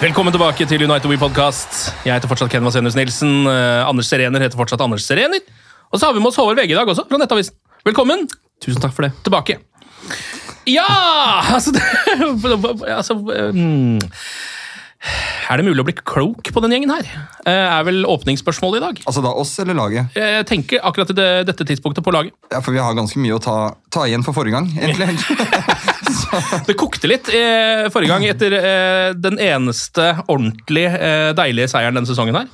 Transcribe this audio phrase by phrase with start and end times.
[0.00, 1.90] Velkommen tilbake til United We Podcast.
[2.06, 3.42] Jeg heter fortsatt Ken Vasenius Nilsen.
[3.44, 5.42] Eh, Anders Serener heter fortsatt Anders Serener.
[5.92, 7.52] Og så har vi med oss Håvard Vegge i dag også, fra Nettavisen.
[7.84, 8.22] Velkommen
[8.64, 9.10] Tusen takk for det.
[9.26, 9.58] tilbake.
[10.64, 10.86] Ja!
[11.52, 11.84] Altså, det,
[12.96, 14.00] altså mm.
[15.50, 17.06] Er det mulig å bli klok på den gjengen her?
[17.42, 19.00] Eh, Er vel åpningsspørsmålet i dag.
[19.10, 20.14] Altså da oss eller laget?
[20.14, 22.36] Jeg tenker akkurat i det, dette tidspunktet på laget.
[22.52, 23.56] Ja, For vi har ganske mye å ta,
[23.90, 24.70] ta igjen for forrige gang.
[24.78, 25.10] egentlig.
[26.68, 32.06] Det kokte litt eh, forrige gang etter eh, den eneste ordentlig eh, deilige seieren denne
[32.10, 32.46] sesongen her.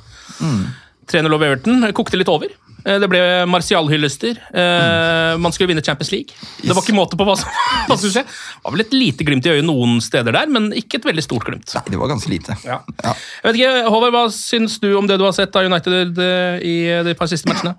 [1.12, 1.84] 3-0 over Everton.
[1.96, 2.48] Kokte litt over.
[2.86, 3.20] Eh, Det ble
[3.50, 4.38] Martial-hyllester.
[4.54, 6.36] Eh, Man skulle vinne Champions League.
[6.62, 7.50] Det var ikke måte på hva som,
[7.88, 8.26] hva som skulle skje.
[8.26, 11.24] Det var vel et lite glimt i øyet noen steder der, men ikke et veldig
[11.26, 11.74] stort glimt.
[11.74, 12.56] Nei, det var ganske lite.
[12.66, 12.78] Ja.
[13.02, 13.16] Ja.
[13.42, 16.62] Jeg vet ikke, Håvard, Hva syns du om det du har sett av United eh,
[16.62, 16.76] i
[17.10, 17.74] de par siste matchene?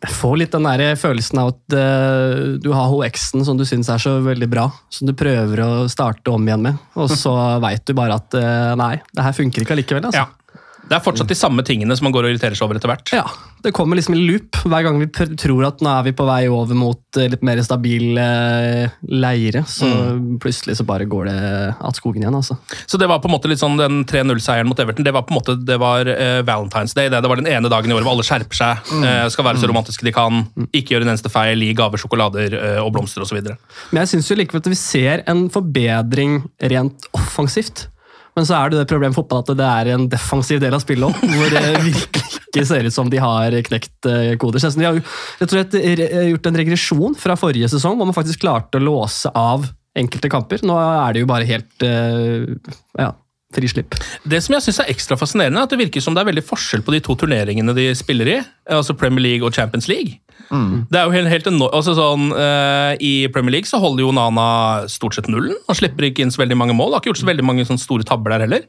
[0.00, 1.74] Jeg får litt den der følelsen av at
[2.64, 6.32] du har eksen som du syns er så veldig bra, som du prøver å starte
[6.32, 7.34] om igjen med, og så
[7.66, 8.32] veit du bare at
[8.80, 10.08] nei, det her funker ikke allikevel.
[10.08, 10.22] Altså.
[10.24, 10.39] Ja.
[10.90, 13.12] Det er fortsatt de samme tingene som man går og irriterer seg over etter hvert.
[13.14, 13.22] Ja,
[13.62, 15.06] Det kommer liksom i loop hver gang vi
[15.38, 19.62] tror at nå er vi på vei over mot eh, litt mer stabil eh, leire.
[19.68, 19.86] Så
[20.42, 22.34] plutselig så bare går det att skogen igjen.
[22.34, 22.56] altså.
[22.86, 25.06] Så det var på en måte litt sånn den 3-0-seieren mot Everton.
[25.06, 27.12] Det var på en måte, det var uh, Valentine's Day.
[27.12, 29.62] Det, det var den ene dagen i året hvor alle skjerper seg, eh, skal være
[29.62, 30.42] så romantiske de kan,
[30.72, 33.38] ikke gjøre en eneste feil, gi gaver, sjokolader uh, og blomster osv.
[33.92, 36.40] Men jeg syns likevel at vi ser en forbedring
[36.72, 37.86] rent offensivt.
[38.38, 40.82] Men så er det det problemet med fotball at det er en defensiv del av
[40.84, 44.62] spillet òg, hvor det virkelig ikke ser ut som de har knekt eh, koder.
[44.62, 45.76] De har rett og slett
[46.30, 49.68] gjort en regresjon fra forrige sesong, hvor man faktisk klarte å låse av
[49.98, 50.62] enkelte kamper.
[50.66, 52.46] Nå er det jo bare helt eh,
[52.98, 53.10] ja,
[53.54, 53.98] frislipp.
[54.22, 56.46] Det som jeg synes er ekstra fascinerende, er at det virker som det er veldig
[56.46, 60.20] forskjell på de to turneringene de spiller i, altså Premier League og Champions League.
[60.90, 61.74] Det er jo helt, helt enormt.
[61.78, 65.54] altså sånn, uh, I Premier League så holder jo Nana stort sett nullen.
[65.68, 66.90] Han slipper ikke inn så veldig mange mål.
[66.90, 68.66] Han Har ikke gjort så veldig mange sånne store tabber der heller.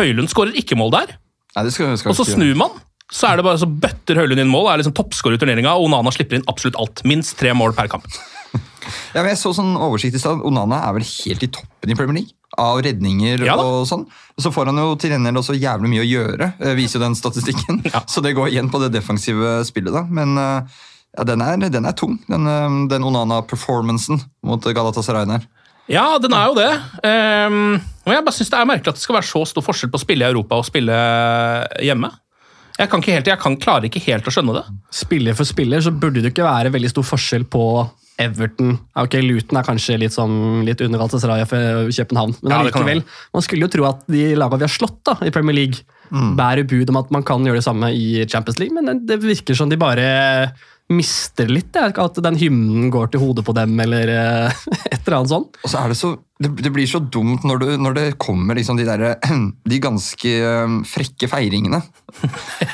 [0.00, 1.16] Høylund skårer ikke mål der.
[1.56, 2.74] Nei, det skal, skal Og så snur man,
[3.12, 5.88] så er det bare så bøtter Høylund inn mål, er liksom toppskårer i turneringa, og
[5.88, 7.04] Onana slipper inn absolutt alt.
[7.08, 8.08] Minst tre mål per kamp.
[9.14, 10.42] Ja, men jeg så sånn oversikt i stad.
[10.46, 12.34] Onana er vel helt i toppen i Premier League.
[12.60, 14.04] Av redninger Ja og sånn.
[14.40, 17.16] Så får han jo til gjengjeld også jævlig mye å gjøre, eh, viser jo den
[17.18, 17.82] statistikken.
[18.12, 20.04] Så det går igjen på det defensive spillet, da.
[20.06, 20.78] Men eh,
[21.16, 25.48] ja, den, er, den er tung, den, eh, den Onana-performancen mot Galatasaray her.
[25.90, 26.70] Ja, den er jo det.
[27.06, 29.92] Um, og jeg bare synes Det er merkelig at det skal være så stor forskjell
[29.92, 30.96] på å spille i Europa og spille
[31.84, 32.10] hjemme.
[32.76, 34.64] Jeg kan ikke helt, jeg kan, klarer ikke helt å skjønne det.
[34.92, 37.62] Spiller for spiller så burde det ikke være veldig stor forskjell på
[38.18, 38.78] Everton.
[38.96, 43.02] Ok, Luton er kanskje litt, sånn, litt under Galatasaray for København, men Ja, likevel.
[43.36, 46.64] Man skulle jo tro at de lagene vi har slått da, i Premier League, bærer
[46.68, 49.68] bud om at man kan gjøre det samme i Champions League, men det virker som
[49.68, 50.08] de bare
[50.92, 51.72] mister litt.
[51.74, 51.98] Det.
[51.98, 55.58] At den hymnen går til hodet på dem, eller eh, et eller annet sånt.
[55.64, 58.58] Og så er det så det, det blir så dumt når, du, når det kommer
[58.58, 59.16] liksom de, der,
[59.72, 60.32] de ganske
[60.66, 61.80] um, frekke feiringene.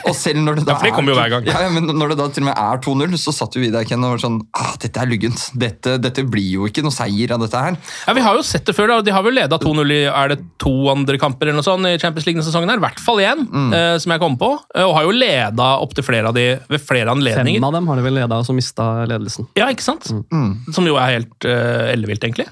[0.08, 1.46] Og selv når det da Ja, for det kommer jo hver gang.
[1.46, 3.86] Ja, men når det da til og med er 2-0, så satt jo vi der
[3.88, 5.44] Ken, og var sånn ah, Dette er luggent.
[5.58, 7.78] Dette, dette blir jo ikke noe seier av dette her.
[8.08, 8.92] Ja, Vi har jo sett det før.
[8.96, 9.00] da.
[9.06, 11.94] De har vel leda 2-0 i er det to andre kamper eller noe sånt i
[12.02, 12.70] Champions League denne sesongen.
[12.72, 12.82] her.
[12.82, 13.46] I hvert fall én,
[13.78, 14.50] eh, som jeg kom på.
[14.74, 17.60] eh, Og har jo leda opptil flere av de ved flere anledninger.
[17.62, 19.46] Fem av dem har de vel leda som mista ledelsen.
[19.58, 20.10] Ja, ikke sant?
[20.10, 22.46] Som jo er helt uh, ellevilt, egentlig.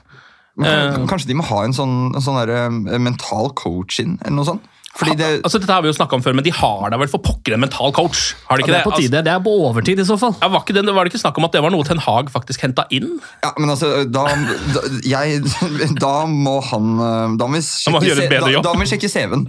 [0.56, 0.66] Men
[1.00, 1.06] Eh.
[1.06, 4.44] Kanskje de må ha en sånn, en sånn der, eh, mental coach inn, eller noe
[4.44, 4.62] sånt?
[4.90, 7.54] Det, Altså, dette har vi jo om før, men de har da vel for pokker
[7.54, 8.34] en mental coach?
[8.48, 8.80] Har de ikke Det det?
[8.80, 9.22] er på Altså.
[9.22, 10.34] Det er på overtid i så fall.
[10.42, 12.30] ja, var, ikke det, var det ikke snakk om at det var noe Ten Hag
[12.34, 13.20] faktisk henta inn?
[13.44, 14.26] Ja, men altså, da,
[14.74, 15.40] da, jeg,
[16.04, 19.46] da må han Da må vi sjekke, da, da må vi sjekke CV-en.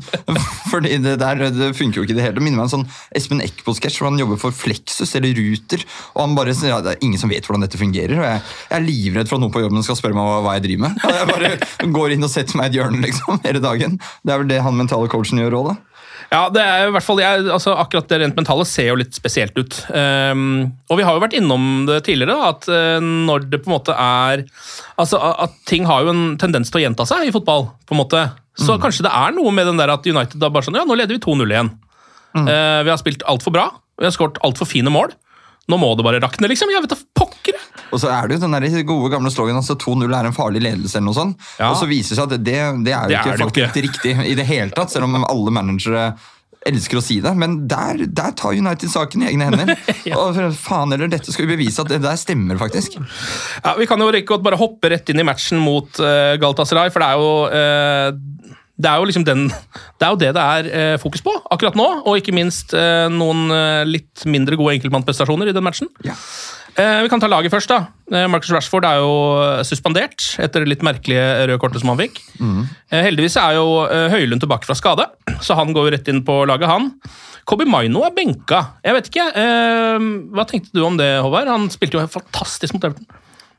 [0.72, 2.38] Fordi det der det funker jo ikke i det hele.
[2.38, 2.88] Det minner meg om en sånn
[3.18, 5.84] Espen Eckbo-sketsj hvor han jobber for Flexus eller Ruter.
[6.16, 8.16] Og han bare ja, det er ingen som vet hvordan dette fungerer.
[8.22, 10.56] Og jeg, jeg er livredd for at noen på jobben skal spørre meg hva, hva
[10.60, 11.06] jeg driver med.
[11.18, 13.98] Jeg bare går inn og setter meg i et hjørne liksom, hele dagen.
[14.22, 15.92] Det er vel det han mentale coachen gjør òg, da.
[16.32, 19.18] Ja, det er i hvert fall, jeg, altså Akkurat det rent mentale ser jo litt
[19.18, 19.82] spesielt ut.
[19.92, 23.72] Um, og vi har jo vært innom det tidligere, da, at uh, når det på
[23.72, 24.46] en måte er
[25.02, 27.68] altså At ting har jo en tendens til å gjenta seg i fotball.
[27.84, 28.24] på en måte.
[28.60, 30.96] Så kanskje det er noe med den der at United da bare sånn Ja, nå
[30.96, 31.72] leder vi 2-0 igjen.
[32.38, 33.66] Eh, vi har spilt altfor bra.
[34.00, 35.12] Vi har skåret altfor fine mål.
[35.70, 36.72] Nå må det bare rakne, liksom.
[36.74, 37.60] Jeg vet da pokker!
[37.92, 40.98] Og så er det jo den gode gamle slogan altså 2-0 er en farlig ledelse.
[40.98, 41.48] eller noe sånt.
[41.60, 41.70] Ja.
[41.72, 43.66] Og så viser det seg at det, det er jo Det er ikke det faktisk
[43.68, 43.88] ikke.
[43.88, 46.14] riktig i det hele tatt, selv om alle managere
[46.68, 47.32] elsker å si det.
[47.38, 49.74] Men der, der tar United saken i egne hender.
[50.20, 52.98] Og for faen eller dette skal vi bevise at det der stemmer, faktisk.
[53.64, 57.04] Ja, Vi kan jo ikke bare hoppe rett inn i matchen mot uh, Galatasaray, for
[57.04, 60.70] det er jo eh, det er jo liksom den, det er jo det det er
[60.72, 65.52] eh, fokus på akkurat nå, og ikke minst eh, noen eh, litt mindre gode enkeltmannsprestasjoner
[65.52, 65.90] i den matchen.
[66.08, 66.16] Ja.
[66.80, 67.72] Eh, vi kan ta laget først.
[67.72, 68.26] da.
[68.32, 69.12] Marcus Rashford er jo
[69.68, 72.22] suspendert etter det litt merkelige røde kortet som han fikk.
[72.42, 73.68] Eh, heldigvis er jo
[74.14, 75.06] Høylund tilbake fra skade,
[75.44, 76.94] så han går jo rett inn på laget, han.
[77.48, 78.62] Kobi Maino er benka.
[78.86, 79.26] Jeg vet ikke,
[80.32, 81.50] Hva tenkte du om det, Håvard?
[81.52, 83.10] Han spilte jo fantastisk mot Everton.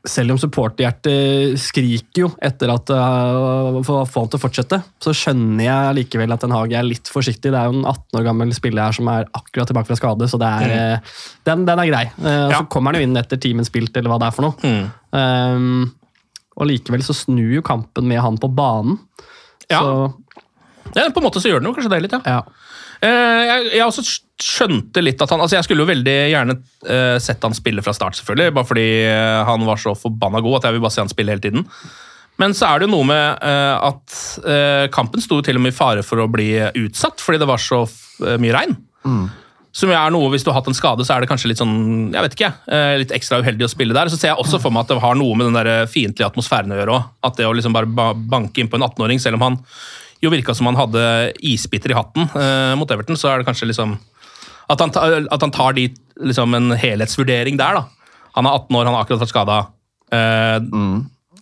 [0.03, 4.79] Selv om supporterhjertet skriker jo etter at uh, for å få han til å fortsette,
[4.99, 7.53] så skjønner jeg likevel at Den Hage er litt forsiktig.
[7.53, 10.27] Det er jo en 18 år gammel spiller her som er akkurat tilbake fra skade,
[10.27, 11.13] så det er, eh,
[11.47, 12.03] den, den er grei.
[12.19, 12.57] Uh, Ja.
[12.57, 14.73] Så kommer han jo inn etter timen spilt, eller hva det er for noe.
[15.15, 15.87] Um,
[16.59, 18.99] og likevel så snur jo kampen med han på banen.
[19.71, 19.79] Ja.
[19.79, 20.11] Så,
[20.93, 22.21] Ja, på en måte så gjør den jo kanskje det litt, ja.
[22.27, 22.62] ja.
[23.03, 24.03] Eh, Jeg, jeg også
[24.43, 26.55] skjønte litt at han altså Jeg skulle jo veldig gjerne
[26.87, 28.55] eh, sett han spille fra start, selvfølgelig.
[28.55, 31.35] Bare fordi eh, han var så forbanna god at jeg vil bare se han spille
[31.35, 31.67] hele tiden.
[32.41, 34.13] Men så er det jo noe med at
[34.95, 36.47] kampen sto til og med i fare for å bli
[36.81, 37.83] utsatt fordi det var så
[38.41, 38.73] mye regn.
[39.73, 41.61] Som jo er noe, Hvis du har hatt en skade, så er det kanskje litt
[41.61, 42.49] sånn, jeg vet ikke,
[43.03, 44.09] litt ekstra uheldig å spille der.
[44.09, 46.73] Så ser jeg også for meg at det har noe med den der fiendtlige atmosfæren
[46.73, 47.05] å gjøre òg.
[47.29, 49.59] At det å liksom bare banke inn på en 18-åring, selv om han
[50.23, 51.03] jo virka som han hadde
[51.43, 53.97] isbiter i hatten eh, mot Everton, så er det kanskje liksom
[54.71, 54.91] At han,
[55.29, 58.11] at han tar dit liksom en helhetsvurdering der, da.
[58.37, 59.57] Han er 18 år, han har akkurat vært skada.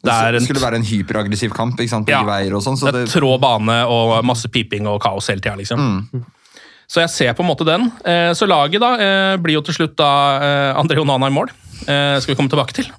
[0.02, 2.60] Det er det en skulle være en hyperaggressiv kamp ikke sant, på Ja.
[2.60, 2.78] sånn.
[2.80, 6.02] Så det det, er trå bane og masse piping og kaos hele tida, liksom.
[6.92, 7.92] Så jeg ser på en måte den.
[8.04, 10.10] Eh, Så laget da eh, blir jo til slutt da
[10.42, 11.52] eh, André Onana i mål.
[11.88, 12.90] Eh, skal vi komme tilbake til.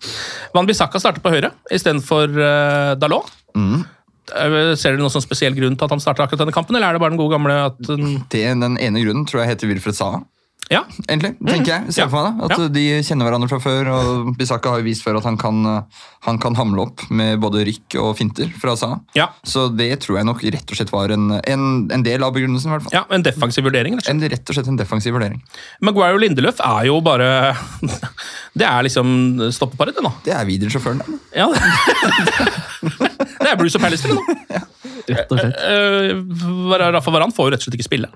[0.55, 3.29] Van Bissaka starter på høyre istedenfor Dalot.
[3.56, 3.82] Eh,
[4.28, 6.92] Ser dere noen sånn spesiell grunn til at han starter akkurat denne kampen, eller er
[6.98, 10.22] det bare den gode gamle at det, den ene grunnen tror jeg heter Wilfred Saha.
[10.70, 10.84] Ja.
[11.10, 11.92] egentlig, tenker jeg.
[11.92, 12.08] Ser Ja.
[12.08, 12.69] for meg da, At Ja.
[12.69, 15.82] de kjenner hverandre fra før, og Bisaka har jo vist før at han kan, eh,
[16.22, 19.00] han kan hamle opp med både rykk og finter fra Saha.
[19.14, 19.26] Ja.
[19.44, 22.70] Så det tror jeg nok rett og slett var en, en, en del av begrunnelsen.
[22.70, 22.92] i hvert fall.
[22.94, 23.96] ja, en defensiv vurdering.
[23.98, 24.08] rett.
[24.08, 25.42] En, rett og slett en defensiv vurdering.
[25.82, 27.54] Maguire og Lindeløf er jo bare
[28.56, 30.12] Det er liksom stoppeparet, det nå.
[30.24, 31.02] Det er videresjåføren.
[31.04, 31.19] der.
[31.36, 33.10] Ja, det, det
[33.54, 34.22] er Bruce og Pallister, nå.
[35.12, 35.65] Rett og slett.
[35.65, 38.12] Uh, Rafa Varan får jo rett og slett ikke spille.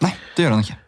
[0.00, 0.78] Nei, det gjør han ikke.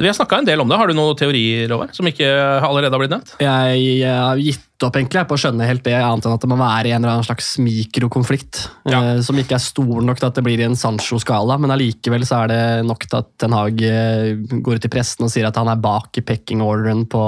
[0.00, 0.78] Vi har snakka en del om det.
[0.80, 2.24] Har du noen teorier over, som ikke
[2.64, 3.32] allerede har blitt nevnt?
[3.42, 6.56] Jeg har gitt opp egentlig på å skjønne helt det, annet enn at det må
[6.56, 8.62] være i en eller annen slags mikrokonflikt.
[8.88, 9.00] Ja.
[9.02, 12.24] eh, Som ikke er stor nok til at det blir i en Sancho-skala, men allikevel
[12.24, 14.30] så er det nok til at Ten Hag eh,
[14.64, 17.22] går ut i pressen og sier at han er bak i pecking-orderen på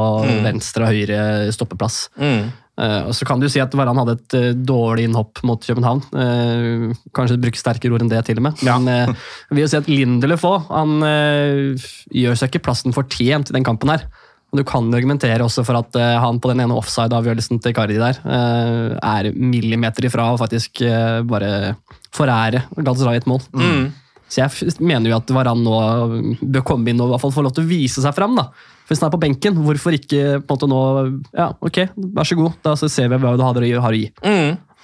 [0.46, 2.06] venstre og høyre stoppeplass.
[2.16, 2.46] Eh,
[3.08, 6.02] og så kan du si at Varan hadde et eh, dårlig innhopp mot København.
[6.14, 8.64] Uh, kanskje bruke sterkere ord enn det, til og med.
[8.66, 9.14] Men
[9.52, 11.88] vi vil si at Lindelöf òg, han eh,
[12.22, 14.08] gjør seg ikke plassen fortjent i den kampen her.
[14.52, 17.96] Og Du kan argumentere også for at eh, han på den ene offside-avgjørelsen til Kardi
[17.96, 21.78] der eh, er millimeter ifra å faktisk eh, bare
[22.12, 23.40] forære Galatasaray et mål.
[24.32, 25.78] Så jeg mener jo at Varan nå
[26.40, 28.36] bør komme inn og i hvert fall få lov til å vise seg fram.
[28.36, 28.50] da.
[28.88, 30.80] Hvis han er på benken, hvorfor ikke på en måte nå
[31.38, 31.78] Ja, ok,
[32.16, 34.08] vær så god, da så ser vi hva du har å gi- har å gi.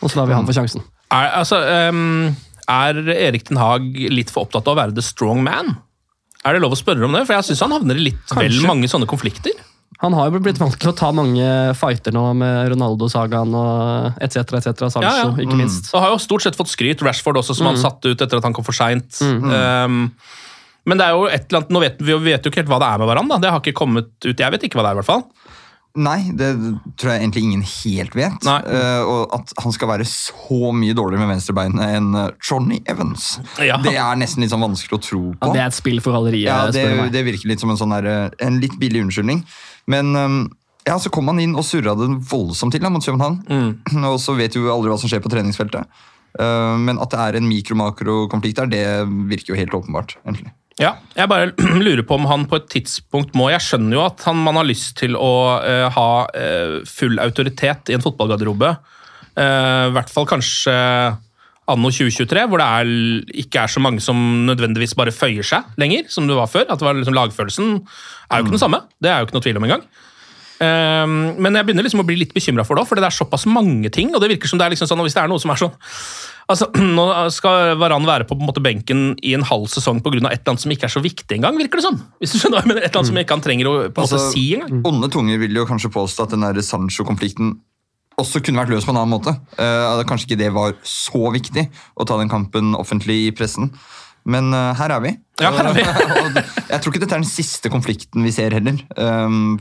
[0.02, 0.84] Og så lar vi han få sjansen.
[1.10, 1.58] Er, altså,
[1.90, 2.36] um,
[2.68, 5.74] er Erik Den Haag litt for opptatt av å være the strong man?
[6.46, 7.24] Er det lov å spørre om det?
[7.26, 9.56] For jeg syns han havner i litt vel mange sånne konflikter.
[9.98, 11.42] Han har jo blitt vant til å ta mange
[11.74, 14.36] fighter nå med Ronaldo-sagaen og etc.
[14.60, 14.84] etc.
[14.94, 15.32] Sancho, Ja, ja.
[15.42, 15.88] ikke minst.
[15.90, 17.02] Og har jo stort sett fått skryt.
[17.02, 19.18] Rashford også, som han satte ut etter at han kom for seint.
[19.24, 20.12] Um,
[20.88, 22.80] men det er jo et eller annet, nå vet vi, vet jo ikke helt hva
[22.82, 23.38] det er med hverandre.
[23.44, 25.24] Det har ikke kommet ut, Jeg vet ikke hva det er, i hvert fall.
[25.98, 26.48] Nei, det
[27.00, 28.44] tror jeg egentlig ingen helt vet.
[28.46, 33.38] Eh, og at han skal være så mye dårligere med venstrebeinet enn eh, Johnny Evans,
[33.64, 33.80] Ja.
[33.82, 35.52] det er nesten litt sånn vanskelig å tro Ja, på.
[35.56, 36.84] det er et spill for galleriet, Ja, det,
[37.16, 39.42] det virker litt som en, sånn der, eh, en litt billig unnskyldning.
[39.90, 40.38] Men um,
[40.86, 43.40] ja, så kom han inn og surra det voldsomt til da, mot København.
[43.48, 44.04] Mm.
[44.12, 45.88] Og så vet vi jo aldri hva som skjer på treningsfeltet.
[46.38, 48.84] Uh, men at det er en mikro-makro-konflikt der, det
[49.32, 50.14] virker jo helt åpenbart.
[50.22, 50.52] egentlig.
[50.78, 51.50] Ja, jeg bare
[51.86, 54.68] lurer på om han på et tidspunkt må Jeg skjønner jo at han, man har
[54.68, 58.76] lyst til å uh, ha uh, full autoritet i en fotballgarderobe.
[59.38, 60.74] Uh, I hvert fall kanskje
[61.68, 62.92] anno 2023, hvor det er,
[63.42, 64.16] ikke er så mange som
[64.48, 66.64] nødvendigvis bare føyer seg lenger, som det var før.
[66.68, 68.80] At det var liksom Lagfølelsen er jo ikke den samme.
[69.02, 69.84] Det er jo ikke noe tvil om engang.
[69.84, 70.07] Um,
[70.58, 73.44] men jeg begynner liksom å bli litt bekymra for det òg, for det er såpass
[73.46, 74.10] mange ting.
[74.14, 75.60] og det virker som det er liksom sånn, og Hvis det er noe som er
[75.60, 75.76] sånn
[76.48, 80.18] altså, Nå skal Varan være på, på en måte benken i en halv sesong pga.
[80.18, 82.00] et eller annet som ikke er så viktig engang, virker det som.
[82.22, 84.18] Hvis du skjønner men Et eller annet som ikke han trenger å på en måte
[84.18, 84.82] Altså, si engang.
[84.88, 87.56] Onde tunger vil jo kanskje påstå at den Sancho-konflikten
[88.18, 89.34] også kunne vært løst på en annen måte.
[89.60, 93.70] Uh, at kanskje ikke det var så viktig å ta den kampen offentlig i pressen.
[94.28, 95.14] Men uh, her er vi.
[95.38, 95.84] Ja, her er vi.
[95.86, 98.80] Og og, jeg tror ikke dette er den siste konflikten vi ser heller.
[98.98, 99.58] um,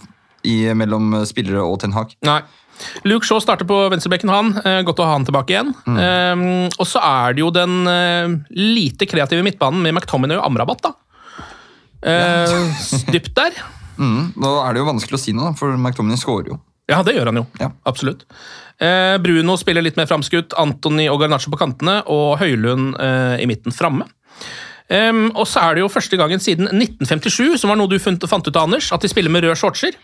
[0.47, 2.15] i, mellom spillere og Ten Hag.
[2.27, 2.41] Nei.
[3.09, 4.51] Luke Shaw starter på venstrebekken, han.
[4.61, 5.71] Eh, godt å ha han tilbake igjen.
[5.87, 10.85] Um, og så er det jo den uh, lite kreative midtbanen med McTominay og Amrabat,
[10.85, 10.93] da.
[12.05, 13.57] Uh, dypt der.
[13.97, 16.59] Mm, nå er det jo vanskelig å si noe, for McTominay scorer jo.
[16.85, 17.47] Ja, det gjør han jo.
[17.57, 17.71] Ja.
[17.89, 18.27] Absolutt.
[18.77, 23.47] Eh, Bruno spiller litt mer framskutt, Antony og Garnaccio på kantene, og Høylund eh, i
[23.49, 24.07] midten framme.
[24.89, 28.23] Em, og så er det jo første gangen siden 1957, som var noe du fant,
[28.31, 29.97] fant ut av, Anders, at de spiller med røde shortser.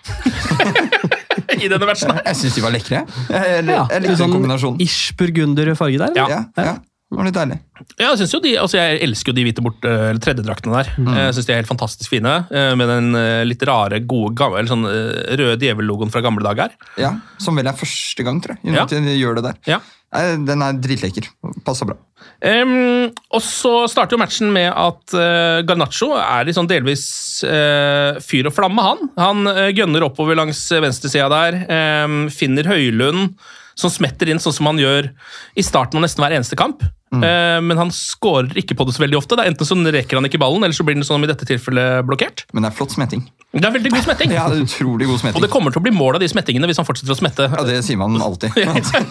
[1.63, 2.11] I denne versen.
[2.11, 2.23] her.
[2.27, 3.03] Jeg syns de var lekre.
[3.03, 4.81] Jeg, jeg, jeg, jeg likte den sånn kombinasjonen.
[4.83, 6.17] ish burgunder farge der.
[6.19, 6.27] Ja.
[6.29, 6.73] Ja, ja,
[7.13, 7.55] det var litt deilig.
[7.99, 10.91] Ja, jeg, jo de, altså jeg elsker jo de hvite bort, eh, eller tredjedraktene der.
[10.97, 14.63] Jeg synes de er helt fantastisk fine, eh, med den eh, litt rare, gode, gamle,
[14.69, 16.73] sånn eh, røde djevellogoen fra gamle dager.
[16.97, 18.73] Ja, Som vel er første gang, tror jeg.
[18.73, 18.87] Ja.
[19.13, 19.61] Gjør det der.
[19.69, 19.83] Ja.
[20.13, 21.25] Den er dritlekker.
[21.65, 21.95] Passer bra.
[22.43, 27.05] Um, og så starter jo matchen med at uh, Garnaccio er sånn delvis
[27.47, 29.09] uh, fyr og flamme, han.
[29.17, 33.37] Han uh, gønner oppover langs venstresida der, Um, finner Høylund,
[33.79, 35.09] som smetter inn sånn som han gjør
[35.57, 36.83] i starten av nesten hver eneste kamp.
[37.21, 39.37] Eh, men han scorer ikke på det så veldig ofte.
[39.37, 41.45] Det er Enten så rekker han ikke ballen, eller så blir den sånn i dette
[41.45, 42.45] tilfellet blokkert.
[42.53, 43.25] Men det er flott smetting.
[43.53, 44.33] Det er veldig god smetting.
[44.37, 45.37] Ja, det er utrolig god smetting.
[45.37, 47.49] Og det kommer til å bli mål av de smettingene hvis han fortsetter å smette.
[47.53, 48.55] Ja, Det sier man alltid.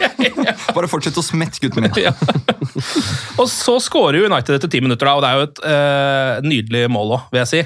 [0.77, 1.95] Bare fortsett å smette gutten min.
[2.03, 2.11] Ja.
[3.39, 6.47] Og så skårer jo United etter ti minutter, da, og det er jo et uh,
[6.47, 7.61] nydelig mål òg, vil jeg si.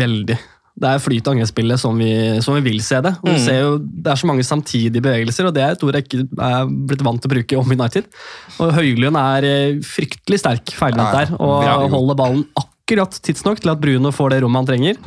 [0.00, 0.38] Veldig.
[0.76, 3.14] Det er flyt og angrepsspillet som, vi- som vi vil se det.
[3.24, 6.04] Og ser jo, det er så mange samtidige bevegelser, og det er et ord jeg
[6.04, 8.10] ikke er blitt vant til å bruke om United.
[8.60, 13.72] Og Høylund er eh, fryktelig sterk feilvendt Ja, der, og holder ballen akkurat tidsnok til
[13.72, 15.00] at Bruno får det rommet han trenger.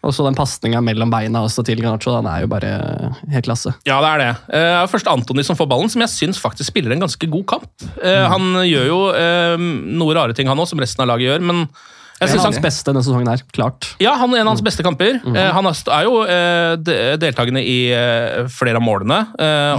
[0.00, 2.70] Og så den pasninga mellom beina også til Garnaccio, den er jo bare
[3.28, 3.74] helt klasse.
[3.84, 4.30] Ja, det er det.
[4.56, 7.68] Eh, først Antony som får ballen, som jeg syns faktisk spiller en ganske god kamp.
[8.00, 8.24] Mm.
[8.32, 9.68] Han gjør jo eh,
[10.00, 11.66] noe rare ting, han òg, som resten av laget gjør, men
[12.20, 13.88] jeg syns er hans beste denne sesongen her, klart.
[14.02, 15.20] Ja, han er en av hans beste kamper.
[15.24, 16.74] Eh, han er jo eh,
[17.20, 19.22] deltakende i eh, flere av målene.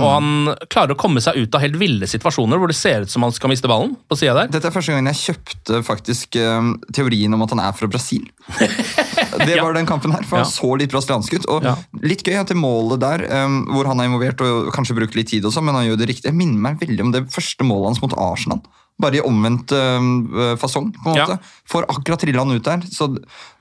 [0.01, 3.13] Og han klarer å komme seg ut av helt ville situasjoner hvor det ser ut
[3.13, 3.95] som han skal miste ballen.
[4.09, 4.51] på siden der.
[4.57, 6.39] Dette er første gangen jeg kjøpte faktisk
[6.93, 8.25] teorien om at han er fra Brasil.
[9.41, 10.49] Det var den kampen her, for han Ja.
[10.51, 11.45] så litt brasiliansk ut.
[11.49, 11.75] Og Ja.
[12.01, 15.27] litt gøy at det målet der, eh, hvor han er involvert og kanskje brukt litt
[15.29, 18.01] tid også, men han gjør det riktig, minner meg veldig om det første målet hans
[18.01, 18.61] mot Arsenal.
[19.01, 21.37] Bare i omvendt øh, fasong, på en Ja.
[21.71, 22.81] Får akkurat trilla han ut der.
[22.91, 23.09] Så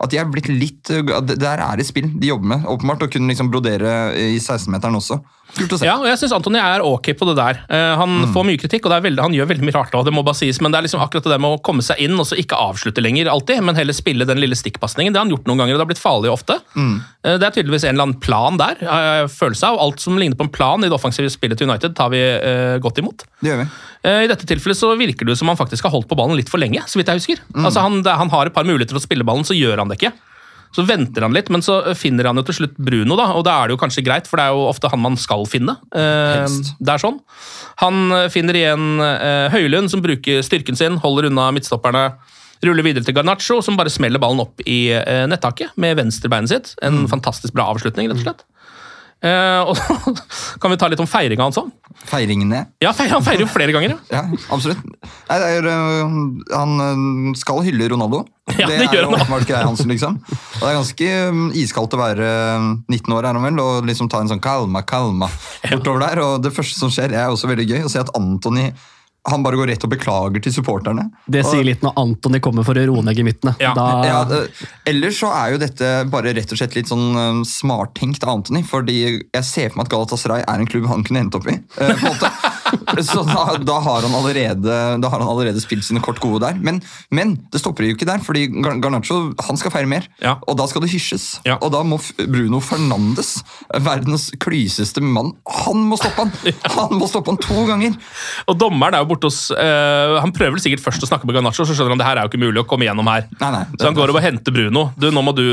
[0.00, 3.06] at de er blitt litt eh, det Der er det spill de jobber med, åpenbart.
[3.06, 5.20] Å kunne liksom brodere i 16-meteren også.
[5.56, 5.86] Kult å se.
[5.86, 7.60] Ja, og jeg syns Antony er ok på det der.
[7.70, 10.14] Uh, han får mye kritikk, og det veldig, han gjør veldig mye rart, og det
[10.14, 12.14] må bare sies, men det er liksom akkurat det der med å komme seg inn
[12.14, 15.14] og så ikke avslutte lenger alltid, men heller spille den lille stikkpasningen.
[15.14, 16.60] Det har han gjort noen ganger, og det har blitt farlig ofte.
[16.76, 19.80] Eh, det er tydeligvis en eller annen plan der, jeg følelse av.
[19.82, 22.22] Alt som ligner på en plan i det offensive spillet til United, tar vi
[22.82, 23.26] godt imot.
[23.42, 23.70] Det gjør vi.
[24.06, 26.50] Eh, I dette tilfellet så virker det som han faktisk har holdt på ballen litt
[26.52, 27.44] for lenge, så vidt jeg husker.
[27.60, 30.00] Altså han, han har et par muligheter til å spille ballen, så gjør han det
[30.00, 30.14] ikke.
[30.70, 33.56] Så venter han litt, men så finner han jo til slutt Bruno, da, og da
[33.58, 35.74] er det jo kanskje greit, for det er jo ofte han man skal finne.
[35.90, 36.46] Eh,
[36.78, 37.18] det er sånn.
[37.82, 42.04] Han eh, finner igjen eh, Høylund, som bruker styrken sin, holder unna midtstopperne.
[42.62, 46.72] Ruller videre til Garnaccio, som bare smeller ballen opp i eh, nettaket med venstrebeinet sitt.
[46.86, 48.46] En fantastisk bra avslutning, rett og slett.
[49.26, 50.14] Eh, og så
[50.62, 51.72] kan vi ta litt om feiringa hans òg.
[52.08, 52.62] Feiringene.
[52.82, 53.92] Ja, han feirer jo flere ganger.
[53.92, 53.98] ja.
[54.20, 54.22] Ja,
[54.54, 54.80] absolutt.
[55.28, 56.14] Nei, er, øh,
[56.54, 58.24] han øh, skal hylle Ronaldo.
[58.58, 59.20] Ja, det er gjør jo han.
[59.20, 60.16] åpenbart greia hans, liksom.
[60.26, 63.86] Og det er ganske øh, iskaldt å være øh, 19 år, er han vel, og
[63.86, 65.28] liksom ta en sånn kalma, kalma
[65.68, 66.22] bortover der.
[66.24, 68.70] Og det første som skjer, er også veldig gøy, å se at Anthony
[69.28, 71.10] han bare går rett og beklager til supporterne.
[71.28, 73.52] Det sier litt når Antony kommer for å roe ned gemyttene.
[73.60, 73.74] Ja.
[73.76, 74.20] Da, Ja,
[74.88, 78.62] ellers så er jo dette bare rett og slett litt sånn um, smarttenkt av Antony.
[78.64, 81.58] Fordi jeg ser for meg at Galatasaray er en klubb han kunne endt opp i.
[81.58, 82.32] eh, på en måte.
[83.10, 86.58] Så da, da, har han allerede, da har han allerede spilt sine kort gode der.
[86.60, 86.80] Men,
[87.14, 90.06] men det stopper jo ikke der, fordi Gar- Garnaccio han skal feire mer.
[90.22, 90.36] Ja.
[90.48, 91.28] Og da skal det hysjes.
[91.46, 91.58] Ja.
[91.60, 93.38] Og da må Bruno Fernandes,
[93.84, 95.32] verdens klyseste mann,
[95.64, 96.34] han må stoppe han!
[96.80, 97.94] Han må stoppe han to ganger!
[98.50, 101.36] Og dommeren er jo borte hos øh, Han prøver vel sikkert først å snakke med
[101.36, 103.26] Garnaccio, så skjønner han det her er jo ikke mulig å komme gjennom her.
[103.40, 104.84] Nei, nei, så han går over og henter Bruno.
[105.00, 105.44] Du, Nå må du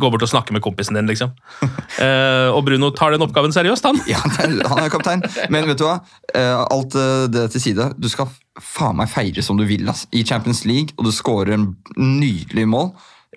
[0.00, 1.32] gå bort og snakke med kompisen din, liksom.
[1.62, 4.00] uh, og Bruno tar den oppgaven seriøst, han.
[4.10, 5.24] Ja, han er kaptein.
[5.52, 5.98] Men vet du hva?
[6.34, 7.90] Eh, Alt eh, det til side.
[7.98, 8.28] Du skal
[8.60, 10.06] faen meg feire som du vil ass.
[10.12, 12.92] i Champions League, og du scorer en nydelig mål.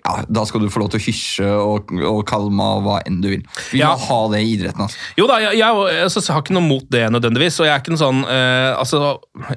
[0.06, 3.16] Ja, Da skal du få lov til å hysje og, og kalme og hva enn
[3.24, 3.40] du vil.
[3.72, 3.88] Vi Ja.
[3.96, 4.84] må ha det i idretten.
[4.84, 4.96] Altså.
[5.18, 7.56] Jo da, jeg, jeg, altså, jeg har ikke noe mot det nødvendigvis.
[7.58, 9.00] og jeg er ikke noe sånn, eh, altså,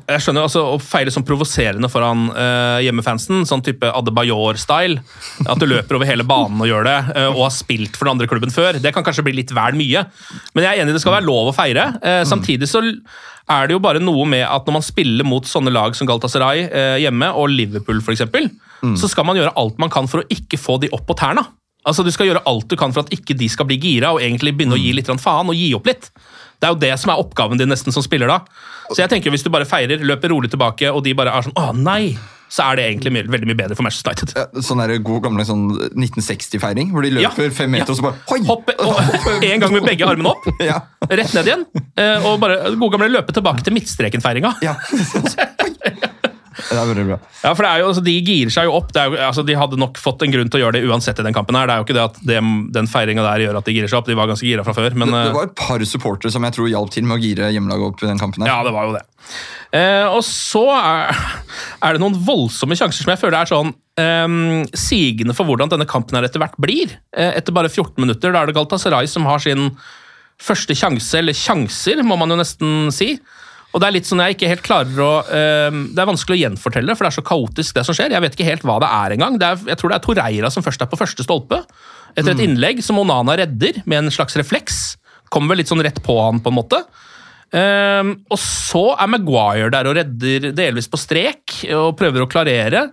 [0.07, 5.03] jeg skjønner altså, Å feile sånn provoserende foran eh, hjemmefansen, sånn type Adebayor-style,
[5.45, 8.15] at du løper over hele banen og gjør det, eh, og har spilt for den
[8.17, 10.07] andre klubben før, det kan kanskje bli litt vel mye.
[10.55, 11.91] Men jeg er enig det skal være lov å feire.
[12.01, 12.81] Eh, samtidig så
[13.49, 16.65] er det jo bare noe med at når man spiller mot sånne lag som Galtasaray
[16.67, 18.25] eh, hjemme, og Liverpool f.eks.,
[18.95, 21.43] så skal man gjøre alt man kan for å ikke få de opp på tærne.
[21.87, 24.21] Altså, Du skal gjøre alt du kan for at ikke de skal bli gira og
[24.23, 26.09] egentlig begynne å gi litt faen og gi opp litt.
[26.59, 28.41] Det er jo det som er oppgaven din nesten som spiller da.
[28.91, 31.55] Så jeg tenker Hvis du bare feirer, løper rolig tilbake, og de bare er sånn
[31.59, 32.17] Å, nei!
[32.49, 34.31] Så er det egentlig mye, veldig mye bedre for Manchester United.
[34.35, 37.93] Ja, Sånn der god gamle sånn 1960-feiring, hvor de løper Ja, fem meter ja.
[37.93, 38.39] og så bare Hoi!
[38.49, 40.79] Hoppe og en gang med begge armene opp, Ja.
[41.09, 41.67] rett ned igjen.
[41.93, 44.55] eh, Og bare gode gamle løpe tilbake til midtstreken-feiringa.
[44.65, 44.75] ja.
[46.59, 46.67] Hoi!
[46.69, 47.17] Det er veldig bra.
[47.41, 48.91] Ja, for det er jo, altså, De girer seg jo opp.
[48.95, 51.35] Jo, altså, de hadde nok fått en grunn til å gjøre det uansett i den
[51.35, 51.57] kampen.
[51.57, 51.69] her.
[51.69, 52.39] Det er jo ikke det at det,
[52.75, 54.09] den feiringa der gjør at de girer seg opp.
[54.09, 54.97] De var ganske gira fra før.
[54.99, 55.13] men...
[55.13, 57.53] Det, det eh, var et par supportere som jeg tror hjalp til med å gire
[57.55, 58.45] hjemmelaget opp i den kampen.
[58.45, 58.51] her.
[58.51, 59.05] Ja, det var jo det.
[59.79, 61.23] Eh, og så er,
[61.85, 64.35] er det noen voldsomme sjanser som jeg føler er sånn eh,
[64.77, 66.97] sigende for hvordan denne kampen her etter hvert blir.
[67.15, 69.71] Eh, etter bare 14 minutter, da er det Galatasaray som har sin
[70.39, 73.17] første sjanse, eller sjanser, må man jo nesten si.
[73.69, 76.41] Og Det er litt sånn jeg ikke helt klarer å eh, Det er vanskelig å
[76.41, 78.15] gjenfortelle, for det er så kaotisk, det som skjer.
[78.15, 79.37] Jeg vet ikke helt hva det er engang.
[79.39, 81.61] Jeg tror det er Torreira som først er på første stolpe.
[82.17, 84.97] Etter et innlegg som Onana redder med en slags refleks.
[85.29, 86.81] Kommer vel litt sånn rett på han, på en måte.
[87.55, 92.87] Ehm, og så er Maguire der og redder delvis på strek og prøver å klarere.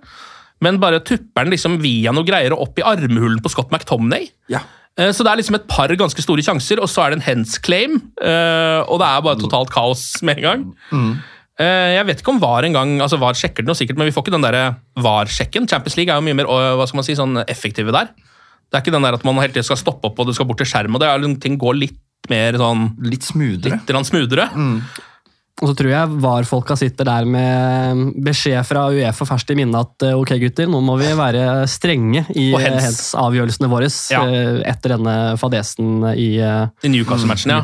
[0.65, 4.31] Men bare tupper den liksom via noe greier og opp i armhulen på Scott McTomney.
[4.53, 4.63] Ja.
[4.99, 7.27] Eh, Så det er liksom et par ganske store sjanser, og så er det en
[7.29, 7.99] hands claim.
[8.21, 10.63] eh, Og det er bare totalt kaos med en gang.
[10.93, 11.17] Mm.
[11.59, 14.13] Jeg vet ikke om VAR en gang, altså VAR sjekker det noe sikkert, men vi
[14.13, 15.67] får ikke den der VAR-sjekken.
[15.67, 18.11] Champions League er jo mye mer hva skal man si, sånn effektive der.
[18.69, 20.45] Det er ikke den der at man hele tiden skal stoppe opp og du skal
[20.45, 21.97] bort til skjerm, og det er, liksom- ting går litt
[22.29, 23.81] mer sånn Litt smoothere.
[23.81, 24.51] litt smoothere.
[24.53, 24.83] smoothere.
[25.63, 30.05] Og så tror jeg VAR-folka sitter der med beskjed fra Uefa ferskt i minne at
[30.05, 34.21] eh, ok, gutter, nå må vi være strenge i Og hens-avgjørelsene våre Ja.
[34.29, 37.63] eh, etter denne fadesen i eh, I Newcastle-matchen, ja.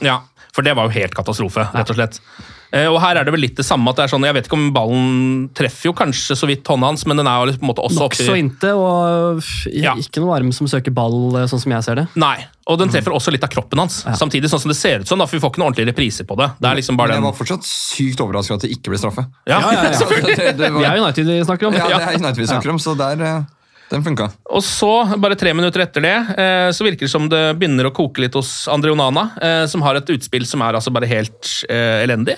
[0.00, 0.20] Ja.
[0.56, 2.16] For det var jo helt katastrofe, rett og slett.
[2.24, 3.88] Eh, Og her er det vel litt det samme.
[3.90, 6.86] at det er sånn, Jeg vet ikke om ballen treffer jo kanskje så vidt hånda
[6.90, 9.94] hans, men den er jo på en måte også Nokså oppi inntil, og f- Ja.
[9.94, 12.06] ikke noe arm som søker ball, eh, sånn som jeg ser det.
[12.16, 14.02] Nei, og den treffer også litt av kroppen hans.
[14.18, 16.26] Samtidig sånn som det ser ut sånn, da, for vi får ikke noen ordentlige repriser
[16.26, 16.50] på det.
[16.60, 18.98] Det er liksom bare Men jeg var fortsatt sykt overrasket over at det ikke ble
[18.98, 19.26] straffe.
[19.46, 19.60] Ja,
[20.00, 20.36] selvfølgelig.
[20.36, 21.74] det, det Vi var, er United vi snakker om.
[21.74, 23.42] ja, det er United vi snakker om, så der, eh,
[23.88, 24.32] den funka.
[24.50, 27.94] Og så, bare tre minutter etter det, eh, så virker det som det begynner å
[27.94, 31.64] koke litt hos Andre Onana, eh, som har et utspill som er altså bare helt
[31.70, 32.34] eh, elendig.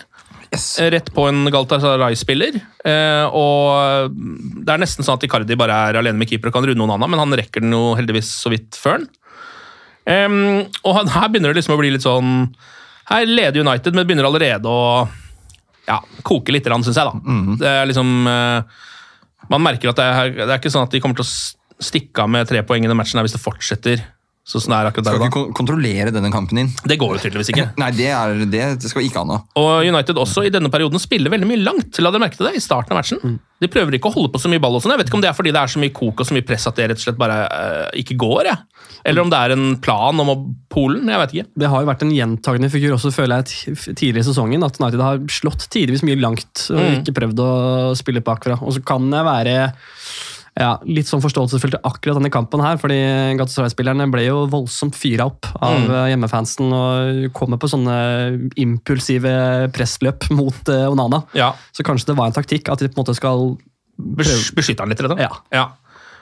[0.52, 0.78] Yes.
[0.80, 2.58] Eh, Rett på en Galatasaray-spiller.
[2.88, 4.14] Eh, og
[4.64, 7.10] det er nesten sånn at Icardi bare er alene med keeper og kan runde annen,
[7.12, 9.10] men han rekker den jo heldigvis så vidt før den.
[10.08, 12.46] Og her begynner det liksom å bli litt sånn
[13.10, 15.02] Her leder United, men begynner allerede å
[15.88, 17.08] ja, koke litt, syns jeg.
[17.08, 17.36] da.
[17.60, 18.78] Det er liksom eh,
[19.52, 22.24] Man merker at det er, det er ikke sånn at de kommer til å stikke
[22.24, 24.00] av med tre poeng i den matchen her hvis det fortsetter
[24.48, 26.70] sånn som er akkurat der Skal du ikke kon- kontrollere denne kampen din.
[26.88, 27.66] Det går jo tydeligvis ikke.
[27.82, 29.36] Nei, det, er, det, det skal ikke an nå.
[29.60, 32.00] Og United også i denne perioden spiller veldig mye langt.
[32.00, 33.36] La dere merke til det i starten av matchen.
[33.60, 34.78] De prøver ikke å holde på så mye ball.
[34.78, 34.94] og sånn.
[34.94, 36.46] Jeg vet ikke om det er fordi det er så mye kok og så mye
[36.48, 38.48] press at det rett og slett bare uh, ikke går.
[38.48, 38.88] jeg.
[39.10, 40.38] Eller om det er en plan om å
[40.72, 41.08] Polen.
[41.10, 41.48] Jeg vet ikke.
[41.58, 44.64] Det har jo vært en gjentagende figur også, føler jeg, tidligere i sesongen.
[44.64, 46.98] At United har slått tidvis mye langt og Mm.
[47.02, 47.50] ikke prøvd å
[47.98, 48.58] spille bakfra.
[48.62, 49.56] Og så kan det være
[50.58, 52.96] ja, litt sånn forståelsesfullt i akkurat denne kampen her, fordi
[53.38, 55.90] Galatasaray-spillerne ble jo voldsomt fyra opp av Mm.
[55.94, 57.94] eh, hjemmefansen og kommer på sånne
[58.58, 59.32] impulsive
[59.74, 61.22] pressløp mot uh, Onana.
[61.38, 63.56] Ja, Så kanskje det var en taktikk at de på en måte skal
[63.98, 65.30] bes Beskytte han litt, rett og slett.
[65.52, 65.60] Ja.
[65.62, 65.66] Ja.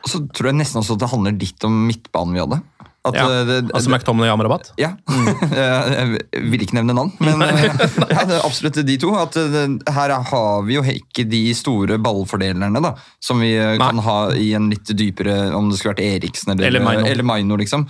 [0.05, 2.61] Og så tror jeg nesten også at det handler litt om midtbanen vi hadde.
[3.07, 4.73] At, Ja, det, det, altså McTominay og Amrabat.
[4.81, 4.93] Ja.
[5.57, 7.65] Jeg vil ikke nevne navn, men eh,
[8.11, 9.13] ja, absolutt de to.
[9.19, 13.79] At eh, her har vi jo ikke de store ballfordelerne da, som vi Nei.
[13.81, 17.07] kan ha i en litt dypere Om det skulle vært Eriksen eller, Eller Maino.
[17.09, 17.87] eller Maino liksom.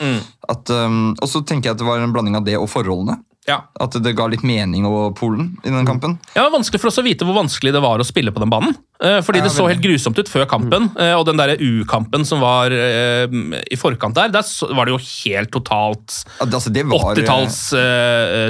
[0.47, 3.19] At, um, og så tenker jeg at det var en blanding av det og forholdene.
[3.47, 3.61] Ja.
[3.79, 6.17] At det ga litt mening over Polen i den kampen.
[6.35, 8.43] Ja, det var vanskelig for oss å vite hvor vanskelig det var å spille på
[8.43, 8.75] den banen.
[8.99, 12.43] Eh, Fordi det så helt grusomt ut før kampen, eh, og den der U-kampen som
[12.43, 13.29] var eh,
[13.71, 18.49] i forkant der, der var det jo helt totalt altså, det var, eh, 80-talls eh,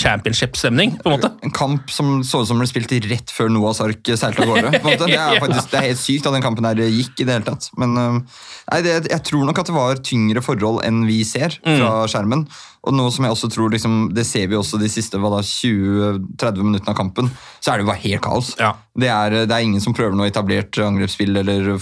[0.00, 1.30] championship-stemning, på en måte.
[1.46, 4.74] En kamp som så ut som ble spilt rett før Noahs ark seilte av gårde.
[5.04, 7.46] Det er faktisk det er helt sykt at den kampen her gikk i det hele
[7.46, 7.70] tatt.
[7.80, 12.04] Men nei, det, jeg tror nok at det var tyngre forhold enn vi ser fra
[12.10, 12.48] skjermen.
[12.84, 16.92] Og noe som jeg også tror, liksom, Det ser vi også de siste 20-30 minuttene
[16.92, 17.30] av kampen.
[17.60, 18.50] Så er det jo bare helt kaos.
[18.60, 18.74] Ja.
[18.92, 21.78] Det, er, det er ingen som prøver noe etablert angrepsspill, eller, eller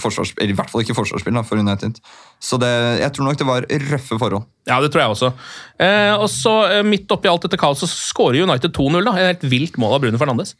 [0.47, 1.99] i hvert fall ikke forsvarsspill da, for United.
[2.39, 4.47] Så det, jeg tror nok det var røffe forhold.
[4.69, 5.33] Ja, det tror jeg også.
[5.83, 9.03] Eh, og så eh, Midt oppi alt dette kaoset så skårer United 2-0.
[9.03, 9.17] da.
[9.19, 10.55] Et helt vilt mål av Bruno Fernandes.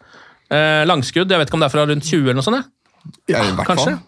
[0.51, 2.73] Eh, langskudd, jeg vet ikke om det er fra rundt 20 eller noe sånt.
[3.31, 3.95] Ja, i hvert Kanskje.
[3.95, 4.01] fall.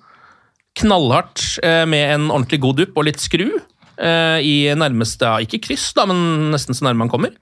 [0.75, 3.47] Knallhardt eh, med en ordentlig god dupp og litt skru.
[3.97, 7.35] Eh, I nærmeste, ikke kryss, da, men nesten så nærme han kommer.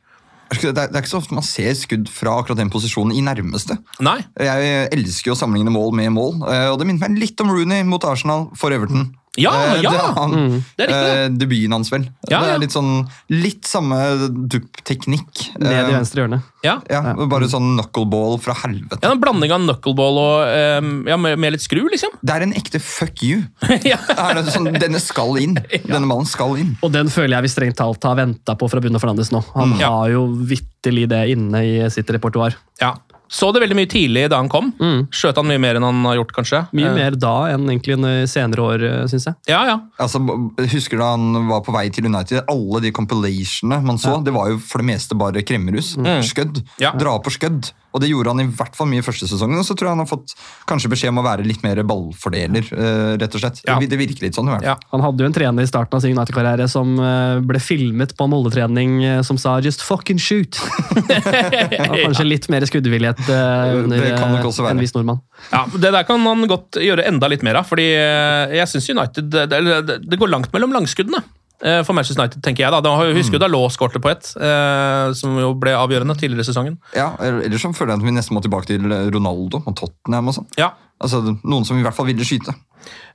[0.53, 3.79] Det er, ikke så ofte man ser skudd fra akkurat den posisjonen i nærmeste.
[4.05, 7.41] Nei, Jeg elsker jo å sammenligne mål med mål, eh, og det minner meg litt
[7.41, 9.09] om Rooney mot Arsenal for Everton.
[9.37, 9.89] Ja, Eh, ja!
[9.89, 10.33] Det er, han,
[10.77, 11.21] Det er riktig, det.
[11.23, 12.03] eh, debuten hans, vel.
[12.29, 12.91] Ja, det er litt sånn
[13.33, 13.97] Litt samme
[14.53, 15.41] dupp-teknikk.
[15.59, 16.41] Ned i Eh, venstre hjørne.
[16.63, 16.75] ja.
[16.89, 18.99] Ja, Bare sånn knuckleball fra helvete.
[19.01, 22.13] Ja, En blanding av knuckleball og eh, ja, med, med litt skru, liksom.
[22.21, 23.41] Det er en ekte fuck you.
[23.91, 23.97] ja.
[24.13, 25.57] Er det sånn, denne skal inn.
[25.89, 26.75] Denne mannen skal inn.
[26.85, 29.41] Og den føler jeg vi strengt talt har venta på fra Bruno Fernandes nå.
[29.55, 29.81] Han mm.
[29.81, 32.53] har jo vitterlig det inne i sitt repertoar.
[32.81, 32.93] ja.
[33.33, 34.71] Så det veldig mye tidlig da han kom.
[35.13, 36.59] Skjøt han mye mer enn han har gjort, kanskje.
[36.77, 39.35] Mye Eh, mer da enn egentlig i senere år, syns jeg.
[39.49, 39.77] Ja, ja.
[39.97, 40.21] Altså,
[40.73, 42.43] husker da han var på vei til United?
[42.51, 45.95] Alle de compilationene man så, det var jo for det meste bare kremmerhus.
[46.29, 46.61] Skødd.
[46.83, 46.93] Ja.
[46.99, 47.71] Dra på skødd.
[47.93, 49.59] Og det gjorde han i hvert fall mye i første sesongen.
[49.61, 50.33] Og så tror jeg han har fått
[50.69, 53.61] kanskje beskjed om å være litt mer ballfordeler, eh, rett og slett.
[53.67, 53.77] Ja.
[53.81, 54.71] Det, det virker litt sånn i hvert fall.
[54.73, 54.91] Ja.
[54.95, 58.27] Han hadde jo en trener i starten av sin United-karriere som eh, ble filmet på
[58.31, 60.57] Molde-trening eh, som sa 'just fucking shoot'.
[62.03, 64.09] Kanskje litt mer skuddvillighet under
[64.71, 65.21] en viss nordmann.
[65.51, 67.69] Ja, Det der kan han godt gjøre enda litt mer av.
[67.69, 71.21] fordi jeg synes United det, det, det går langt mellom langskuddene.
[71.63, 72.71] Eh, For Manchester United, tenker jeg.
[72.71, 72.81] da.
[72.81, 76.43] da har- husker jo da Law skårte på ett, eh, som jo ble avgjørende tidligere
[76.45, 76.77] i sesongen.
[76.95, 80.27] Ja, Ellers så føler jeg at vi nesten må tilbake til Ronaldo og Tottenham.
[80.27, 80.47] og sånn.
[80.57, 80.71] Ja,
[81.03, 82.53] Altså, Noen som i hvert fall ville skyte.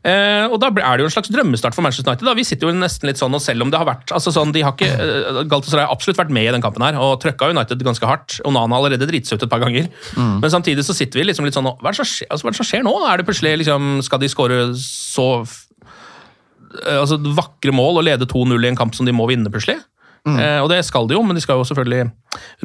[0.05, 2.27] Eh, og Da er det jo en slags drømmestart for Manchester United.
[2.27, 2.35] da.
[2.35, 4.61] Vi sitter jo nesten litt sånn, og selv om det har vært altså sånn, de
[4.61, 7.79] har ikke, eh, Galatasaray har absolutt vært med i den kampen her og trøkka United
[7.83, 8.41] ganske hardt.
[8.45, 9.89] Onana har allerede driti seg ut et par ganger.
[10.17, 12.49] Men samtidig så sitter vi liksom litt sånn Hva er det som skjer, altså, hva
[12.49, 13.09] er det som skjer nå?
[13.09, 15.47] Er det plutselig liksom, Skal de skåre så eh,
[16.99, 19.79] altså, vakre mål å lede 2-0 i en kamp som de må vinne plutselig?
[20.29, 22.11] Eh, og det skal de jo, men de skal jo selvfølgelig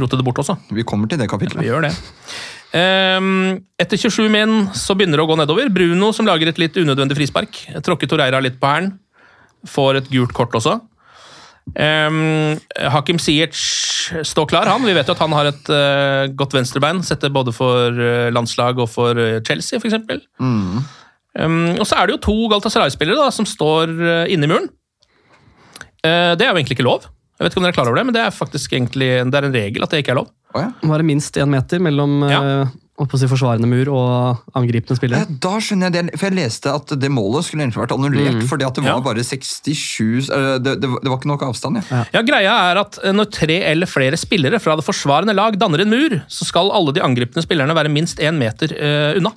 [0.02, 0.58] rote det bort også.
[0.74, 1.94] Vi kommer til det Vi gjør det.
[2.74, 5.70] Ehm, etter 27 min så begynner det å gå nedover.
[5.74, 7.62] Bruno som lager et litt unødvendig frispark.
[7.86, 8.96] Tråkker Torreira litt på hælen.
[9.70, 10.80] Får et gult kort også.
[11.80, 12.58] Um,
[12.92, 13.56] Hakim Siech
[14.28, 14.84] står klar, han.
[14.84, 17.00] Vi vet jo at han har et uh, godt venstrebein.
[17.06, 20.26] Setter både for eh, landslag og for eh, Chelsea, f.eks.
[20.42, 20.84] Mm.
[21.40, 24.70] Um, og så er det jo to Galatasaray-spillere som står uh, inne i muren.
[26.04, 27.08] Uh, det er jo egentlig ikke lov.
[27.40, 29.40] Jeg vet ikke om dere er klar over det, men det er faktisk egentlig, det
[29.40, 30.30] er en regel at det ikke er lov.
[30.54, 30.70] Å ja.
[30.86, 32.42] Var det minst én meter mellom Ja.
[32.62, 35.40] eh, holdt si forsvarende mur og angripende Ja, spillere?
[35.42, 38.68] Da skjønner jeg det, for jeg leste at det målet skulle egentlig vært annullert fordi
[38.68, 39.06] at det var Ja.
[39.08, 42.04] bare 67 eh, det, det, var- det var ikke nok avstand, ja.
[42.14, 45.82] Ja, Greia er at eh, når tre eller flere spillere fra det forsvarende lag danner
[45.82, 49.34] en mur, så skal alle de angripende spillerne være minst én meter eh, unna.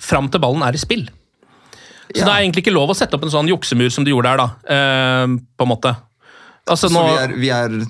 [0.00, 1.04] Fram til ballen er i spill.
[2.14, 2.24] Så Ja.
[2.24, 4.36] det er egentlig ikke lov å sette opp en sånn juksemur som de gjorde her,
[4.36, 4.48] da.
[4.68, 5.26] eh,
[5.58, 5.96] på en måte.
[6.68, 7.86] Altså, Så vi er, vi er,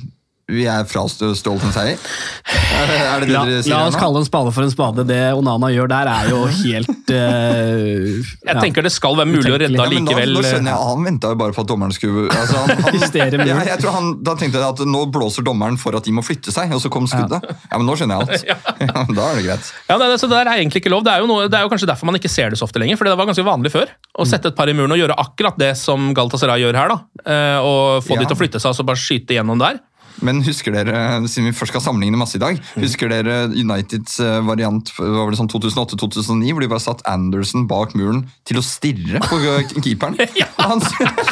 [0.47, 1.97] vi er frastjålet en seier?
[1.97, 4.01] Er, det- er det det La, dere sier la oss nå?
[4.01, 5.03] kalle en spade for en spade.
[5.09, 7.17] Det Onana gjør der, er jo helt uh,
[8.47, 8.61] jeg ja.
[8.63, 10.35] tenker det skal være mulig å redde Ja, men nå, allikevel.
[10.37, 13.47] nå eh, skjønner jeg, Han venta jo bare på at dommeren skulle altså, han, han,
[13.51, 16.23] ja, jeg tror han, Da tenkte jeg at nå blåser dommeren for at de må
[16.27, 17.43] flytte seg, og så kom skuddet.
[17.67, 18.63] Ja, men Nå skjønner jeg alt.
[18.87, 19.73] Ja, da er det greit.
[19.91, 21.03] Ja, det, så det der er egentlig ikke lov.
[21.07, 22.79] Det er, jo noe, det er jo kanskje derfor man ikke ser det så ofte
[22.83, 22.99] lenger.
[23.01, 23.91] for det var ganske vanlig før.
[24.15, 26.95] Å sette et par i muren og gjøre akkurat det som Galatasaray gjør her.
[26.95, 26.99] da.
[27.27, 28.23] Eh, og Få Ja.
[28.23, 29.81] de til å flytte seg og så bare skyte gjennom der.
[30.25, 34.39] Men husker dere, siden vi først skal sammenligne masse i dag, husker dere Uniteds eh,
[34.47, 39.21] variant var det sånn 2008-2009, hvor de bare satt Anderson bak muren til å stirre
[39.27, 39.41] på
[39.85, 40.17] keeperen?
[40.17, 40.57] keeperen?
[40.63, 40.81] Han,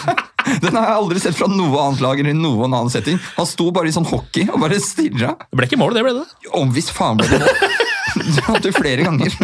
[0.65, 3.21] den har jeg aldri sett fra noe annet lag eller noen annen setting.
[3.39, 5.35] Han sto bare i sånn hockey og bare stirra.
[5.49, 6.29] Det ble ikke mål, det ble det.
[6.55, 7.81] Om visst faen ble det mål.
[8.37, 9.35] Det hadde flere ganger.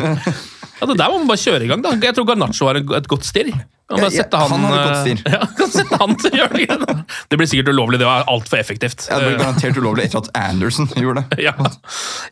[0.80, 1.90] Ja, det der må man bare kjøre i gang, da.
[2.00, 3.50] Jeg tror Garnaccio har et godt stirr.
[3.90, 5.20] Kan Ja, ja, han, han har et godt stirr.
[5.26, 6.94] eh, Ja, kan sette han til å gjøre det.
[7.28, 9.08] Det blir sikkert ulovlig, det var altfor effektivt.
[9.10, 11.40] Ja, det Eh, garantert ulovlig etter at Anderson gjorde det.
[11.48, 11.52] ja.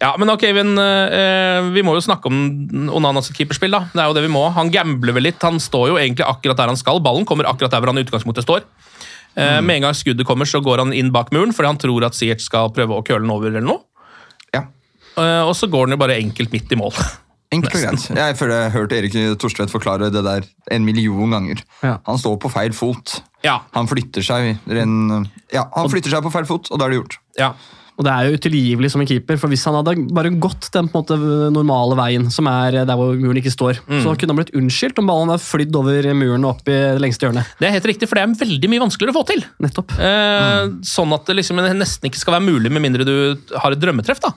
[0.01, 3.75] ja, men ok, Vin, eh, vi må jo snakke om Onanas keeperspill.
[3.75, 3.83] da.
[3.93, 4.47] Det er jo det vi må.
[4.57, 5.43] Han gambler vel litt.
[5.45, 7.03] Han står jo egentlig akkurat der han skal.
[7.05, 8.63] Ballen kommer akkurat der hvor han i utgangspunktet står.
[9.39, 9.67] Mm.
[9.69, 12.17] Med en gang skuddet kommer, så går han inn bak muren fordi han tror at
[12.17, 13.53] Siert skal prøve å køle den over.
[13.53, 13.85] eller noe.
[15.19, 16.95] Eh, og så går den jo bare enkelt midt i mål.
[17.51, 18.03] Enkelt og greit.
[18.13, 21.63] Jeg føler jeg har hørt Erik Thorstvedt forklare det der en million ganger.
[21.81, 21.95] Ja.
[22.05, 23.23] Han står på feil fot.
[23.47, 26.93] Ja, Han flytter seg ren, ja, han flytter seg på feil fot, og da er
[26.93, 27.17] det gjort.
[27.41, 27.53] ja.
[27.99, 30.87] Og det er jo utilgivelig som en keeper, for hvis han hadde bare gått den
[30.87, 34.05] på en måte normale veien, som er der hvor muren ikke står, Mm.
[34.05, 37.01] så kunne han blitt unnskyldt om ballen hadde flydd over muren og opp i det
[37.03, 37.49] lengste hjørnet.
[37.59, 39.43] Det er helt riktig, for det er veldig mye vanskeligere å få til.
[39.67, 39.97] Nettopp.
[39.99, 43.17] Eh, Sånn at det liksom nesten ikke skal være mulig med mindre du
[43.59, 44.21] har et drømmetreff.
[44.23, 44.31] da.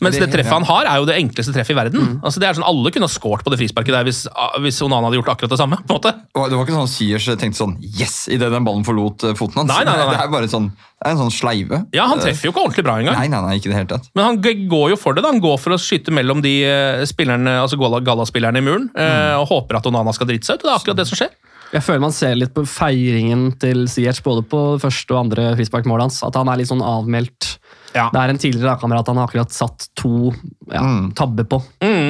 [0.00, 0.58] Mens det, Det- treffet ja.
[0.58, 2.20] han har, er jo det enkleste treffet i verden.
[2.22, 4.20] Altså det er sånn Alle kunne ha scoret på det frisparket der hvis,
[4.62, 5.80] hvis Onana hadde gjort akkurat det samme.
[5.82, 6.12] på en måte.
[6.38, 8.28] Og det var ikke sånn at Siers tenkte sånn Yes!
[8.30, 9.72] idet den ballen forlot eh, foten hans.
[9.72, 10.14] Nei, nei, nei, nei.
[10.14, 11.82] Det er bare sånn, det er en sånn sleive.
[11.96, 13.18] Ja, Han treffer jo ikke ordentlig bra engang.
[13.18, 14.08] Nei, nei, nei, ikke det helt tatt.
[14.14, 15.24] Men han går jo for det.
[15.26, 15.32] da.
[15.34, 19.42] Han går for å skyte mellom de eh, spillerne, altså gallaspillerne i muren mm.
[19.42, 20.62] og håper at Onana skal drite seg ut.
[20.62, 21.34] og Det er akkurat det som skjer.
[21.68, 26.06] Jeg føler man ser litt på feiringen til Siers både på første og andre frisparkmålet
[26.06, 27.58] hans, at han er litt sånn avmeldt.
[27.94, 28.08] Ja.
[28.12, 30.32] Det er en tidligere lagkamerat han har akkurat satt to
[30.72, 30.82] ja,
[31.16, 31.60] tabber på,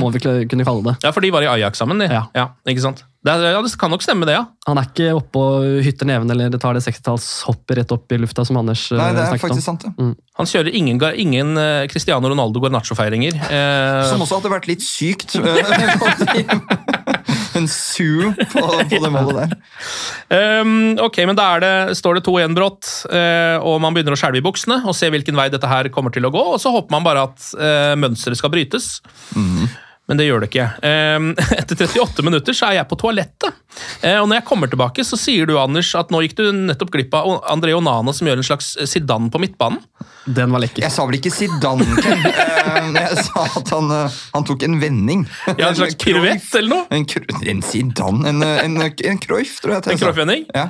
[0.03, 0.97] må vi kunne kalle det.
[1.05, 2.09] ja, For de var i Ajax sammen, de.
[2.11, 2.49] Ja.
[2.67, 3.05] ikke sant?
[3.19, 4.45] Det, er, ja, det kan nok stemme, det, ja.
[4.69, 8.45] Han er ikke oppe og hytter neven eller tar det 60-tallshoppet rett opp i lufta,
[8.47, 9.49] som Anders eh, Nei, det er snakket om.
[9.49, 10.13] faktisk sant, Mm.
[10.39, 13.35] Han kjører ingen, ingen eh, Cristiano Ronaldo Garnaccio-feiringer.
[13.51, 15.35] Eh, Som også hadde vært litt sykt.
[15.35, 16.45] eh,
[17.59, 19.57] en su på, på det målet der.
[20.63, 24.39] Um, ok, men da er det, står det 2-1-brått, eh, og man begynner å skjelve
[24.39, 26.95] i buksene og se hvilken vei dette her kommer til å gå, og så håper
[26.95, 28.93] man bare at uh, mønsteret skal brytes.
[30.09, 30.69] Men det gjør det ikke.
[30.83, 33.57] Um, etter 38 minutter så er jeg på toalettet,
[34.03, 36.93] Eh, og når jeg kommer tilbake, så sier du, Anders, at nå gikk du nettopp
[36.95, 39.83] glipp av André Onana som gjør en slags Zidane på midtbanen.
[40.37, 40.83] Den var lekker.
[40.85, 42.27] Jeg sa vel ikke Zidane, Ken.
[42.69, 45.23] Eh, Jeg sa at han, eh, han tok en vending.
[45.57, 46.85] Ja, En slags piruett eller noe?
[46.93, 47.07] En,
[47.49, 48.29] en Zidane?
[48.29, 49.95] En, eh, en, en Cruyff, tror jeg.
[49.95, 50.01] En.
[50.03, 50.45] Cruyff-vending?
[50.53, 50.67] Ja.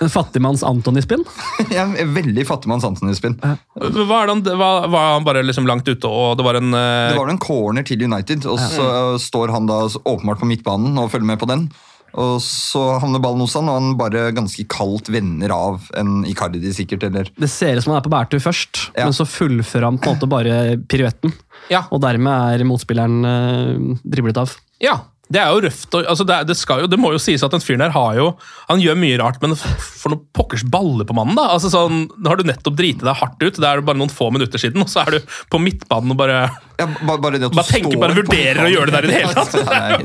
[0.00, 1.26] En fattigmanns Antony-spinn.
[1.76, 3.36] ja, en veldig fattigmanns Anthony-spinn.
[3.42, 7.12] Var han, var, var han bare liksom langt ute, og det var en uh...
[7.12, 10.96] Det var en corner til United, og så eh, står han da åpenbart på midtbanen
[11.04, 11.68] og følger med på den.
[12.14, 16.60] Og så havner ballen hos han, og han bare ganske kaldt vender av en Icardi
[16.76, 19.06] sikkert, eller Det ser ut som han er på bærtur først, Ja.
[19.08, 21.32] men så fullfører han på en måte bare piruetten.
[21.70, 21.86] Ja.
[21.90, 24.52] Og dermed er motspilleren eh, driblet av.
[24.82, 24.98] Ja,
[25.32, 25.94] det er jo røft.
[25.94, 28.14] og- Altså det, det, skal jo, det må jo sies at den fyren her har
[28.18, 28.36] jo
[28.68, 31.48] Han gjør mye rart, men for noen pokkers baller på mannen, da.
[31.54, 34.28] Altså sånn, Nå har du nettopp driti deg hardt ut, det er bare noen få
[34.30, 37.52] minutter siden, og så er du på midtbanen og bare ja, bare, bare det at
[37.52, 39.34] du Bare tenker, står bare vurderer å gjøre det der i det hele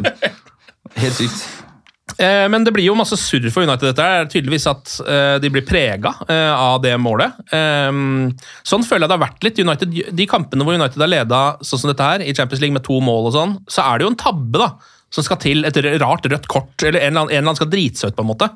[0.08, 0.32] tatt.
[0.96, 1.44] Helt sykt.
[2.20, 3.92] Eh, Men det blir jo masse surr for United.
[3.92, 7.38] Dette er tydeligvis at eh, de blir prega eh, av det målet.
[7.54, 7.92] Eh,
[8.68, 9.62] Sånn føler jeg det har vært litt.
[9.64, 12.86] United, de kampene hvor United har leda sånn som dette her, i Champions League med
[12.88, 14.72] to mål og sånn, så er det jo en tabbe da,
[15.14, 15.64] som skal til.
[15.70, 18.18] Et rart rødt kort, eller en eller annen, en eller annen skal drite seg ut,
[18.18, 18.50] på en måte,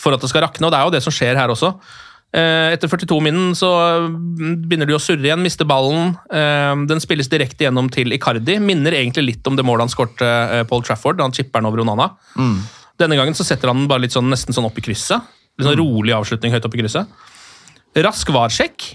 [0.00, 0.66] for at det skal rakne.
[0.68, 1.74] Og det er jo det som skjer her også.
[2.34, 3.68] Eh, Etter 42-minnen så
[4.10, 6.16] mm, begynner de å surre igjen, mister ballen.
[6.34, 8.56] Eh, Den spilles direkte gjennom til Icardi.
[8.58, 11.68] Minner egentlig litt om det målet han skårte eh, Paul Trafford, da han chipper den
[11.70, 12.08] over Onana.
[13.00, 15.22] Denne gangen så setter han den bare litt sånn, nesten sånn opp i krysset.
[15.58, 17.10] Litt sånn rolig avslutning høyt opp i krysset.
[17.94, 18.86] Rask varsjekk,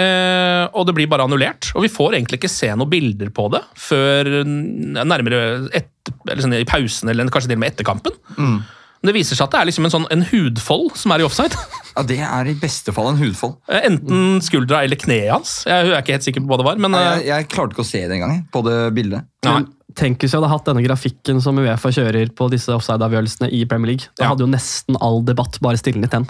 [0.00, 1.70] eh, og det blir bare annullert.
[1.76, 5.42] Og vi får egentlig ikke se noen bilder på det før mm, nærmere
[5.76, 5.88] et,
[6.28, 8.16] eller sånn, i pausen, eller kanskje til og med etter kampen.
[8.36, 11.28] Men det viser seg at det er liksom en, sånn, en hudfold som er i
[11.28, 11.56] offside.
[11.94, 13.52] Ja, Det er i beste fall en hudfold.
[13.70, 15.60] Eh, Enten skuldra eller kneet hans.
[15.62, 16.80] Jeg er ikke helt sikker på hva det var.
[16.82, 16.90] men...
[16.90, 19.28] Nei, eh, Jeg, jeg klarte ikke å se det engang, jeg, på det bildet.
[19.46, 23.64] Men tenk hvis vi hadde hatt denne grafikken som Uefa kjører på disse offside-avgjørelsene i
[23.70, 24.08] Premier League.
[24.18, 24.28] Da Ja.
[24.32, 26.26] hadde jo nesten all debatt bare stilnet hen.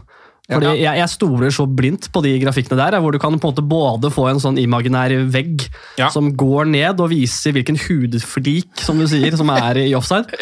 [0.50, 0.92] Fordi Ja.
[0.92, 3.66] jeg, jeg stoler så blindt på de grafikkene der, hvor du kan på en måte
[3.66, 6.10] både få en sånn imaginær vegg Ja.
[6.10, 10.26] som går ned og viser hvilken hudflik som du sier, som er i offside.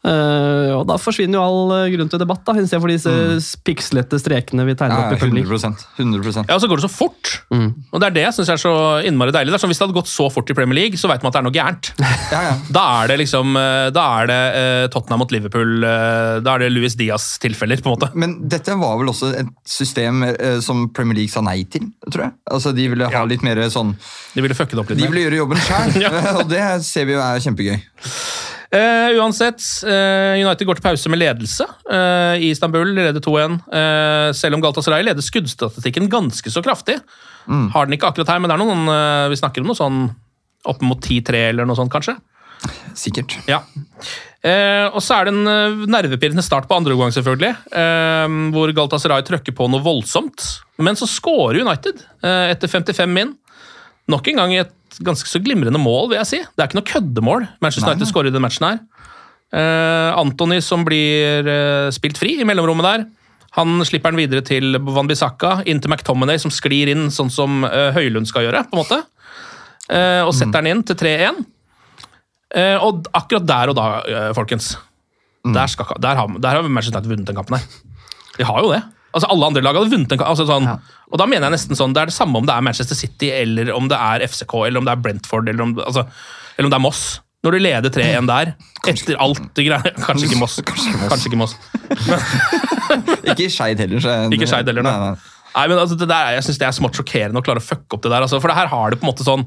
[0.00, 0.10] Ja.
[0.10, 3.12] Eh, og da forsvinner jo all eh, grunn til debatt, da, istedenfor disse
[3.66, 5.10] pikslete strekene vi tegner Mm.
[5.10, 5.58] Ja, opp i League.
[5.58, 6.48] 100, 100%.
[6.48, 7.30] Ja, og så går det så fort.
[7.52, 8.72] Og det er det jeg syns er så
[9.06, 9.52] innmari deilig.
[9.52, 11.40] Det Hvis det hadde gått så fort i Premier League, så vet man at det
[11.42, 11.92] er noe gærent.
[12.30, 12.54] Ja, ja.
[12.70, 15.82] Da er det liksom eh, Da er det uh, Tottenham mot Liverpool.
[15.84, 18.10] uh, Da er det Louis Diaz-tilfeller, på en måte.
[18.14, 20.22] Men dette var vel også et system
[20.64, 22.34] som Premier League sa nei til, tror jeg.
[22.50, 23.92] Altså, De ville ha litt mer sånn
[24.34, 26.12] De ville fucke det opp litt De ville gjøre jobben sjøl, Ja.
[26.40, 27.78] og det ser vi jo er kjempegøy.
[28.70, 32.92] Eh, uansett, uh, United går til pause med ledelse Uh, i Istanbul.
[32.94, 33.56] De leder 2-1.
[33.74, 37.00] Eh, selv om Galatasaray leder skuddstatistikken ganske så kraftig.
[37.50, 38.84] Har den ikke akkurat her, men det er noen,
[39.32, 39.96] vi snakker om noe sånn
[40.70, 42.14] opp mot 10-3 eller noe sånt, kanskje.
[42.94, 43.34] Sikkert.
[43.50, 43.64] Ja.
[44.92, 47.50] Og så er det en nervepirrende start på andre omgang, selvfølgelig.
[48.54, 50.46] Hvor Galatasaray trøkker på noe voldsomt.
[50.78, 53.34] Men så scorer United etter 55 min.
[54.14, 54.76] Nok en gang i et
[55.06, 56.40] ganske så glimrende mål, vil jeg si.
[56.42, 58.82] Det er ikke noe køddemål Manchester United skårer i den matchen her.
[59.50, 63.06] Uh, Anthony som blir uh, spilt fri i mellomrommet der.
[63.58, 67.64] Han slipper den videre til Van Bissaka, inn til McTominay, som sklir inn sånn som
[67.66, 69.00] uh, Høylund skal gjøre, på en måte.
[69.90, 71.42] Eh, og setter den inn til 3-1.
[72.60, 74.72] Eh, og akkurat der og da, eh, folkens
[75.46, 77.66] der, skal, der, har, der har Manchester United vunnet den kampen her.
[78.36, 78.82] De har jo det.
[79.10, 80.28] Altså Alle andre lag hadde vunnet en kamp.
[80.30, 80.68] Altså, sånn,
[81.10, 83.32] Og da mener jeg nesten sånn, Det er det samme om det er Manchester City,
[83.34, 86.06] eller om det er FCK, eller om det er Brentford, eller om, altså,
[86.56, 87.02] eller om det er Moss.
[87.40, 88.52] Når du leder 3-1 der,
[88.92, 90.60] etter alt det greia Kanskje ikke Moss.
[90.62, 91.56] Kanskje ikke Moss.
[93.24, 94.02] Ikke Skeid heller.
[94.04, 94.96] Så Ikke Skeid heller, nei.
[94.96, 95.12] nei.
[95.14, 95.36] nei.
[95.50, 97.96] Nei, men altså, det der, Jeg syns det er smått sjokkerende å klare å fucke
[97.96, 98.22] opp det der.
[98.22, 99.42] Altså, for det her har det på en måte sånn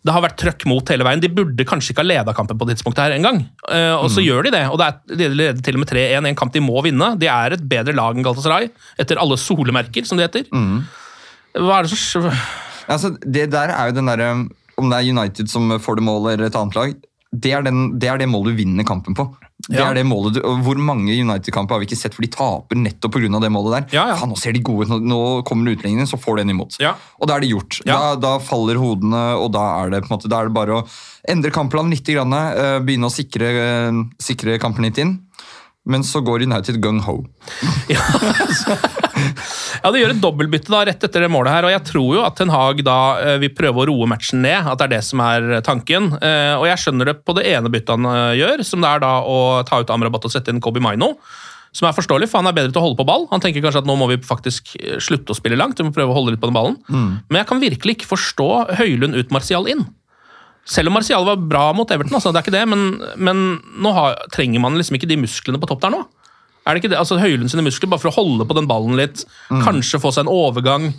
[0.00, 1.20] det har vært trøkk mot hele veien.
[1.20, 3.42] De burde kanskje ikke ha leda kampen på det tidspunktet her engang.
[3.66, 6.24] Uh, og så gjør de det, og det er, de leder til og med 3-1
[6.24, 7.12] i en kamp de må vinne.
[7.20, 8.70] De er et bedre lag enn Galatasaray,
[9.02, 10.48] etter alle solemerker, som det heter.
[11.60, 12.30] Hva er det som
[12.90, 14.30] Altså, det der er jo den derre
[14.80, 16.94] Om det er United som får det målet, eller et annet lag,
[17.30, 19.28] det er, den, det er det målet du vinner kampen på.
[19.68, 19.90] Det Ja.
[19.90, 23.40] er det målet Hvor mange United-kamper har vi ikke sett for de taper nettopp pga.
[23.40, 23.96] det målet der?
[23.96, 24.16] Ja, ja.
[24.16, 26.78] Faen, nå ser de gode ut, nå, kommer kommer utlendingene, så får den imot.
[26.80, 26.94] Ja.
[27.20, 27.80] Og da er det gjort.
[27.84, 27.98] Ja.
[27.98, 30.80] Da, da faller hodene, og da er det på en måte, da er det bare
[30.80, 30.86] å
[31.28, 33.92] endre kampplanen litt, grann, eh, begynne å sikre, eh,
[34.22, 35.18] sikre kampen litt inn.
[35.86, 37.24] Men så går United gung-ho.
[37.88, 38.00] Ja,
[39.92, 42.36] det gjør et dobbeltbytte da, rett etter det målet her, og jeg tror jo at
[42.38, 45.22] Ten Hag da eh, vil prøve å roe matchen ned, at det er det som
[45.24, 46.10] er tanken.
[46.20, 49.04] Eh, Og jeg skjønner det på det ene byttet han eh, gjør, som det er
[49.04, 51.14] da å ta ut Amrabat og sette inn Kobi Maino.
[51.70, 53.28] Som er forståelig, for han er bedre til å holde på ball.
[53.30, 55.94] Han tenker kanskje at nå må vi faktisk eh, slutte å spille langt, vi må
[55.94, 56.78] prøve å holde litt på den ballen.
[56.90, 58.48] Men jeg kan virkelig ikke forstå
[58.80, 59.84] Høylund ut Martial inn.
[60.70, 62.82] Selv om Martial var bra mot Everton, altså, det er ikke det, men,
[63.18, 63.38] men
[63.82, 66.02] nå har, trenger man liksom ikke de musklene på topp der nå.
[66.70, 67.00] Er det ikke det?
[67.02, 70.28] Altså Høylund sine muskler, bare for å holde på den ballen litt, kanskje få seg
[70.28, 70.92] en overgang.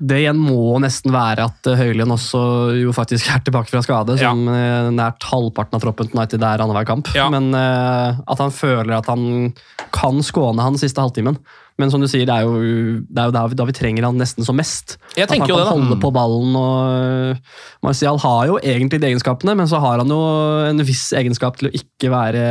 [0.00, 2.38] Det igjen må nesten være at eh, Høylund også
[2.80, 4.30] jo faktisk er tilbake fra skade, Ja.
[4.32, 7.10] som eh, nært halvparten av troppen til United er annenhver kamp.
[7.12, 7.26] Ja.
[7.28, 9.52] Men uh, at han føler at han
[9.92, 11.36] kan skåne han siste halvtimen.
[11.78, 12.58] Men som du sier, det er jo,
[13.06, 14.98] det er jo da, vi, da vi trenger han nesten som mest.
[15.16, 16.56] Jeg at han kan det, holde på ballen.
[16.58, 20.20] og eh, Martial har jo egentlig de egenskapene, men så har han jo
[20.68, 22.44] en viss egenskap til å ikke være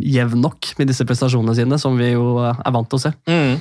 [0.00, 3.16] jevn nok med disse prestasjonene sine, som vi jo er vant til å se.
[3.28, 3.56] Mm.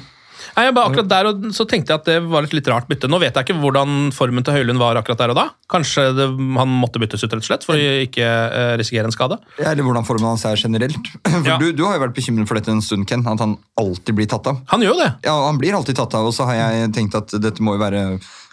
[0.55, 2.87] Nei, jeg bare akkurat der og, så tenkte jeg at det var et litt rart
[2.89, 3.09] bytte.
[3.11, 5.45] Nå vet jeg ikke hvordan formen til Høylund var akkurat der og da.
[5.71, 6.27] Kanskje det,
[6.59, 9.39] han måtte byttes ut, rett og slett, for å ikke eh, risikere en skade.
[9.59, 11.11] Ja, Eller hvordan formen hans er generelt.
[11.35, 11.57] For Ja.
[11.61, 13.25] du, du har jo vært bekymret for dette en stund, Ken.
[13.27, 14.61] At han alltid blir tatt av.
[14.71, 15.11] Han gjør jo det.
[15.27, 17.83] Ja, han blir alltid tatt av, og så har jeg tenkt at dette må jo
[17.83, 18.05] være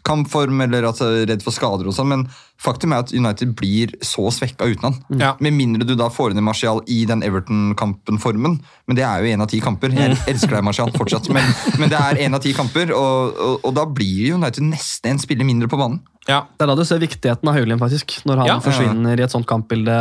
[0.04, 2.24] kampform eller at er redd for skader og sånn, men
[2.62, 4.96] faktum er at United blir så svekka uten han.
[5.18, 5.32] Ja.
[5.42, 9.44] Med mindre du da får inn Martial i den Everton-kampen-formen, men det er jo en
[9.44, 9.94] av ti kamper.
[9.96, 11.46] Jeg elsker deg, Martial, fortsatt, men,
[11.80, 15.22] men det er en av ti kamper, og, og, og da blir United nesten en
[15.22, 16.00] spiller mindre på banen.
[16.28, 16.44] Ja.
[16.54, 18.20] Det er da du ser viktigheten av Høylien, faktisk.
[18.30, 18.58] Når han Ja.
[18.62, 19.94] forsvinner i et sånt kampbilde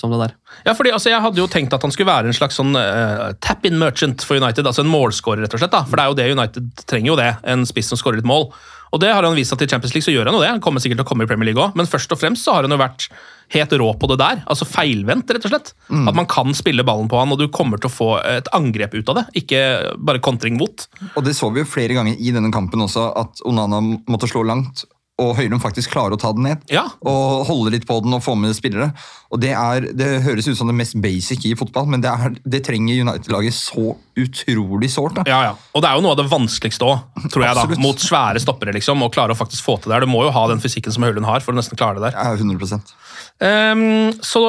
[0.00, 0.32] som det der.
[0.64, 3.34] Ja, fordi altså, Jeg hadde jo tenkt at han skulle være en slags sånn uh,
[3.44, 4.64] tap-in merchant for United.
[4.64, 5.74] altså En målskårer, rett og slett.
[5.76, 7.28] da, For det er jo det United trenger jo det.
[7.44, 8.48] En spiss som skårer litt mål.
[8.92, 10.52] Og det har han vist at i Champions League så gjør han jo det.
[10.54, 12.56] Han kommer sikkert til å komme i Premier League også, Men først og fremst så
[12.56, 13.08] har han jo vært
[13.54, 14.42] helt rå på det der.
[14.48, 15.72] Altså feilvendt, rett og slett.
[15.88, 18.94] At man kan spille ballen på han, og du kommer til å få et angrep
[18.98, 19.26] ut av det.
[19.42, 19.62] Ikke
[19.96, 20.88] bare kontring mot.
[21.14, 24.44] Og det så vi jo flere ganger i denne kampen også, at Onana måtte slå
[24.48, 24.84] langt,
[25.18, 26.60] og Høylund faktisk klarer å ta den ned.
[26.70, 26.84] Ja.
[27.02, 28.92] Og holde litt på den og få med spillere.
[29.34, 32.36] Og Det, er, det høres ut som det mest basic i fotball, men det, er,
[32.46, 35.18] det trenger United-laget så utrolig sårt.
[35.26, 35.56] Ja, ja.
[35.74, 37.02] Og det er jo noe av det vanskeligste òg,
[37.34, 37.58] tror jeg.
[37.58, 39.02] da, Mot svære stoppere, liksom.
[39.02, 40.04] Å klare å faktisk få til det.
[40.06, 42.18] Du må jo ha den fysikken som Høylund har, for å nesten klare det der.
[42.18, 42.94] Ja, 100%
[43.38, 44.48] Um, så,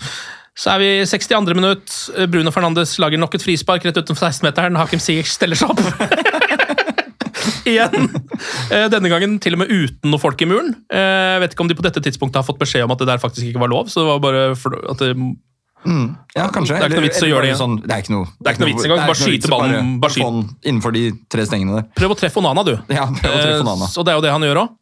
[0.58, 1.54] så er vi i 62.
[1.54, 1.92] minutt.
[2.30, 4.78] Bruno Fernandes lager nok et frispark rett utenfor 16-meteren.
[4.80, 5.82] Hakim Ziyech steller seg opp.
[7.64, 8.08] Igjen.
[8.70, 10.74] Eh, Denne gangen til og med uten noen folk i muren.
[10.92, 13.08] Eh, Jeg vet ikke om de på dette tidspunktet har fått beskjed om at det
[13.10, 13.88] der faktisk ikke var lov.
[13.92, 15.12] så det var bare for at det,
[16.36, 16.78] Ja, kanskje.
[16.78, 17.60] Det er ikke noe vits å gjøre det igjen.
[17.60, 20.14] Sånn, det er ikke noe, Det er ikke noe vits engang, bare skyte ballen, Bare,
[20.14, 21.88] bare den innenfor de tre stengene der.
[22.00, 22.74] Prøv å treffe Onana, du.
[22.98, 23.90] Ja, prøv å treffe Onana.
[23.92, 24.80] Så det er jo det han gjør òg.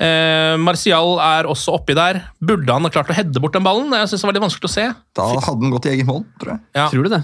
[0.00, 2.22] Eh, Martial er også oppi der.
[2.40, 3.90] Burde han ha klart å heade bort den ballen?
[3.92, 4.86] Jeg synes det var litt vanskelig å se.
[5.16, 6.60] Da hadde han gått i eget mål, tror jeg.
[6.78, 6.86] Ja.
[6.92, 7.22] Tror du det?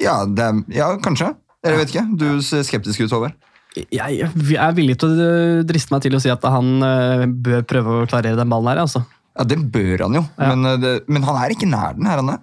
[0.00, 1.30] Ja, det er, ja kanskje.
[1.64, 2.04] Jeg vet ikke.
[2.20, 3.36] Du ser skeptisk ut, Håvard.
[3.76, 4.26] Jeg
[4.58, 8.06] er villig til å driste meg til å si at han eh, bør prøve å
[8.10, 8.82] klarere den ballen her.
[8.82, 9.04] altså.
[9.38, 12.18] Ja, det bør han jo, men, eh, det, men han er ikke nær den her,
[12.18, 12.40] han er.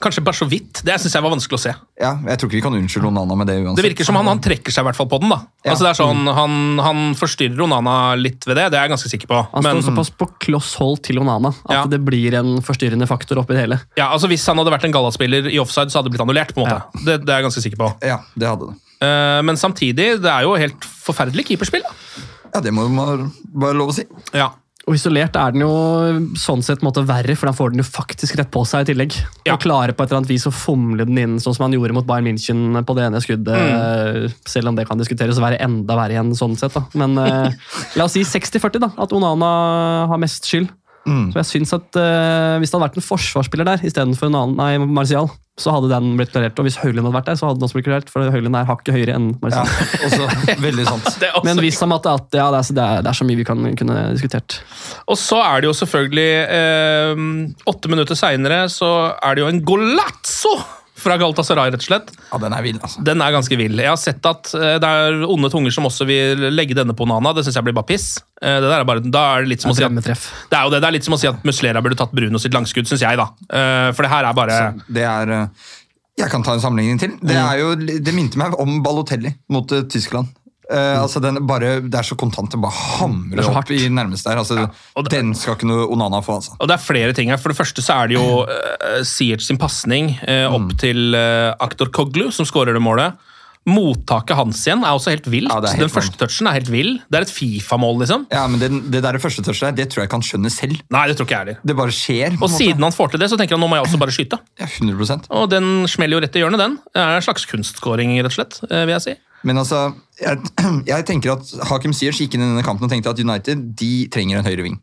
[0.00, 0.80] kanskje bare så vidt.
[0.84, 1.70] Det syns jeg var vanskelig å se.
[2.00, 3.78] Ja, jeg tror ikke vi kan unnskylde Onana med det uansett.
[3.80, 5.30] Det virker som han, han trekker seg i hvert fall på den.
[5.32, 5.38] da.
[5.64, 5.72] Ja.
[5.72, 9.12] Altså det er sånn, han, han forstyrrer Onana litt ved det, det er jeg ganske
[9.14, 9.40] sikker på.
[9.54, 11.84] Han Men står såpass på kloss hold til Onana at Ja.
[11.88, 13.80] det blir en forstyrrende faktor oppi det hele.
[14.00, 16.52] ja, altså hvis han hadde vært en gallaspiller i offside, så hadde det blitt annullert.
[16.56, 17.04] på en måte.
[17.04, 17.92] Det, det er jeg ganske sikker på.
[18.04, 18.80] Ja, det hadde det.
[19.04, 21.84] Eh, men samtidig, det er jo helt forferdelig keeperspill.
[21.84, 22.28] da.
[22.54, 24.06] Ja, det må man bare lov å si.
[24.34, 24.52] Ja.
[24.84, 25.70] Og isolert er den jo
[26.36, 29.16] sånn sett måte verre, for da får den jo faktisk rett på seg i tillegg.
[29.46, 29.54] Ja.
[29.54, 31.96] Og klarer på et eller annet vis å fomle den inn, sånn som han gjorde
[31.96, 33.56] mot Bayern München på det ene skuddet.
[33.56, 34.34] Mm.
[34.52, 36.76] Selv om det kan diskuteres å være enda verre igjen sånn sett.
[36.76, 36.84] da.
[37.00, 37.56] Men eh,
[37.96, 39.50] la oss si 60-40, da, at Onana
[40.12, 40.68] har mest skyld.
[41.04, 41.26] Mm.
[41.34, 44.54] Så jeg synes at uh, Hvis det hadde vært en forsvarsspiller der istedenfor en annen,
[44.56, 45.26] nei, Martial,
[45.60, 46.56] så hadde den blitt klarert.
[46.58, 48.66] Og hvis Høyland hadde vært der, så hadde den også blitt klarert, for Høyland er
[48.66, 50.08] hakket høyere enn Ja, Martial.
[50.08, 51.10] også veldig sant.
[51.20, 53.12] Det er også Men vis ham at, at ja, det, er, så- det, er, det
[53.12, 54.56] er så mye vi kan kunne diskutert.
[55.06, 57.26] Og så er det jo selvfølgelig eh,
[57.74, 58.90] Åtte minutter seinere så
[59.20, 60.56] er det jo en golazzo
[61.04, 62.10] fra Galatasaray, rett og slett.
[62.32, 63.02] Ja, den er vill, altså.
[63.06, 63.76] Den er ganske vill.
[63.84, 67.06] Jeg har sett at eh, det er onde tunger som også vil legge denne på
[67.10, 67.34] Nana.
[67.36, 68.08] Det syns jeg blir bare piss.
[68.42, 70.66] Eh, det der er bare, da er det litt som å si at det er
[70.66, 72.88] jo det, det er litt som å si at Muslera burde tatt Bruno sitt langskudd,
[72.90, 73.20] syns jeg.
[73.20, 73.28] da.
[73.48, 75.34] Eh, For det her er bare Så det er
[76.20, 77.16] Jeg kan ta en sammenligning til.
[77.20, 80.30] Det, er jo, det minte meg om Balotelli mot Tyskland.
[80.70, 82.50] Eh, altså den bare, Det er så kontant.
[82.50, 84.38] Det bare hamrer er opp i nærmeste her.
[84.40, 86.56] Altså, ja, det- den skal ikke noe Onana få, altså.
[86.60, 87.36] Og det er flere ting her.
[87.36, 90.78] For det første så er det jo uh, Siert sin pasning uh, opp Mm.
[90.78, 93.14] til uh, Aktor Koglu, som skårer det målet.
[93.66, 95.48] Mottaket hans igjen er også helt vilt.
[95.48, 96.98] Ja, er helt Den første touchen er helt vill.
[97.08, 98.26] Det er et Fifa-mål, liksom.
[98.30, 100.80] Ja, men den, Det der første touchet der, det tror jeg ikke han skjønner selv.
[100.92, 101.60] Nei, det tror ikke jeg heller.
[101.64, 102.36] Det bare skjer.
[102.42, 104.38] Og siden han får til det, så tenker han nå må jeg også bare skyte.
[104.60, 106.76] Ja, 100% Og den smeller jo rett i hjørnet, den.
[106.92, 109.14] Det er en slags kunstskåring, rett og slett, eh, vil jeg si.
[109.44, 109.86] Men altså,
[110.20, 110.40] jeg,
[110.92, 113.94] jeg tenker at Hakim Siers gikk inn i denne kampen og tenkte at United de
[114.12, 114.78] trenger en høyre ving.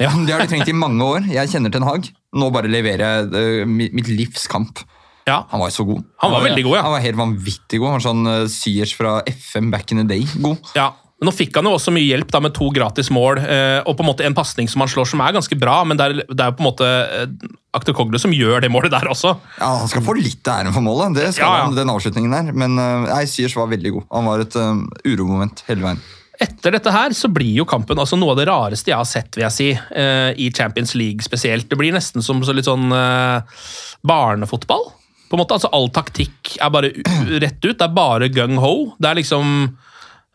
[0.00, 0.10] Ja.
[0.26, 1.30] Det har de trengt i mange år.
[1.30, 2.10] Jeg kjenner Ten Hag.
[2.34, 4.82] Nå bare leverer jeg eh, mitt livs kamp.
[5.24, 5.44] Ja.
[5.50, 6.02] Han var så god.
[6.20, 6.82] Han var veldig god, ja.
[6.84, 7.88] Han var helt vanvittig god.
[7.88, 10.60] Han var sånn uh, fra FM back in the day god.
[10.76, 10.90] Ja,
[11.24, 13.96] men Nå fikk han jo også mye hjelp da med to gratis mål eh, og
[13.96, 16.18] på en måte en pasning som han slår som er ganske bra, men det er,
[16.28, 17.30] det er på en måte eh,
[17.74, 19.32] Aktor Koglu som gjør det målet der også.
[19.56, 21.64] Ja, Han skal få litt æren for målet, det skal Ja, ja.
[21.64, 22.52] han, den avslutningen der.
[22.54, 24.04] Men uh, nei, Ziyech var veldig god.
[24.14, 26.04] Han var et uh, uromoment hele veien.
[26.44, 29.36] Etter dette her så blir jo kampen altså noe av det rareste jeg har sett,
[29.36, 31.68] vil jeg si, eh, i Champions League spesielt.
[31.70, 33.60] Det blir nesten som så litt sånn eh,
[34.02, 34.88] barnefotball.
[35.30, 35.54] på en måte.
[35.56, 36.90] Altså All taktikk er bare
[37.42, 37.78] rett ut.
[37.78, 38.74] Det er bare gung-ho.
[38.98, 39.54] Det er liksom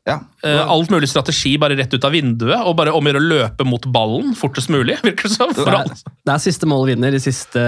[0.07, 0.19] Ja.
[0.45, 3.83] Uh, alt mulig strategi bare rett ut av vinduet, og bare omgjøre å løpe mot
[3.93, 4.97] ballen fortest mulig.
[5.05, 5.53] virker det som.
[5.55, 7.63] For Det er, det er siste mål vinner de siste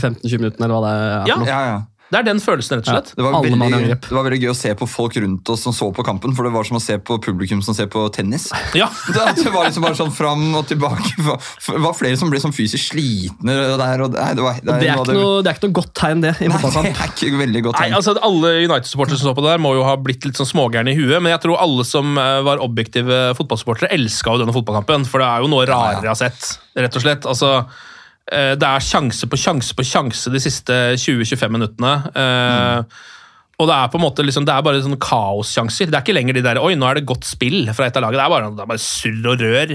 [0.00, 1.28] 15-20 minuttene, eller hva det er.
[1.30, 1.38] Ja.
[1.50, 1.82] ja, ja.
[2.12, 3.10] Det er den følelsen, rett og slett.
[3.16, 5.88] Det var, veldig, det var veldig gøy å se på folk rundt oss som så
[5.94, 8.50] på kampen, for det var som å se på publikum som ser på tennis.
[8.76, 8.90] Ja.
[9.44, 11.14] Det, var liksom bare sånn fram og tilbake.
[11.16, 14.02] Det var flere som ble sånn fysisk slitne der.
[14.04, 15.92] Og, nei, det, var, Det er, noe av ikke noe, det er ikke noe godt
[15.98, 16.32] tegn, det.
[16.38, 17.94] i Nei, det er ikke veldig godt tegn.
[17.94, 20.50] Nei, altså Alle United-supportere som så på det der, må jo ha blitt litt sånn
[20.50, 24.54] smågærne i huet, men jeg tror alle som eh, var objektive fotballsupportere, elska jo denne
[24.56, 25.08] fotballkampen.
[25.08, 27.28] For det er jo noe rarere jeg har sett, rett og slett.
[27.30, 27.56] Altså,
[28.56, 31.94] det er sjanse på sjanse på sjanse de siste 20-25 minuttene.
[32.16, 33.02] eh,
[33.60, 35.86] Og det er på en måte liksom, det er bare sånne kaossjanser.
[35.86, 38.02] Det er ikke lenger de der 'oi, nå er det godt spill' fra et av
[38.02, 38.18] laget.
[38.18, 39.74] Det er bare, det er bare surr og rør.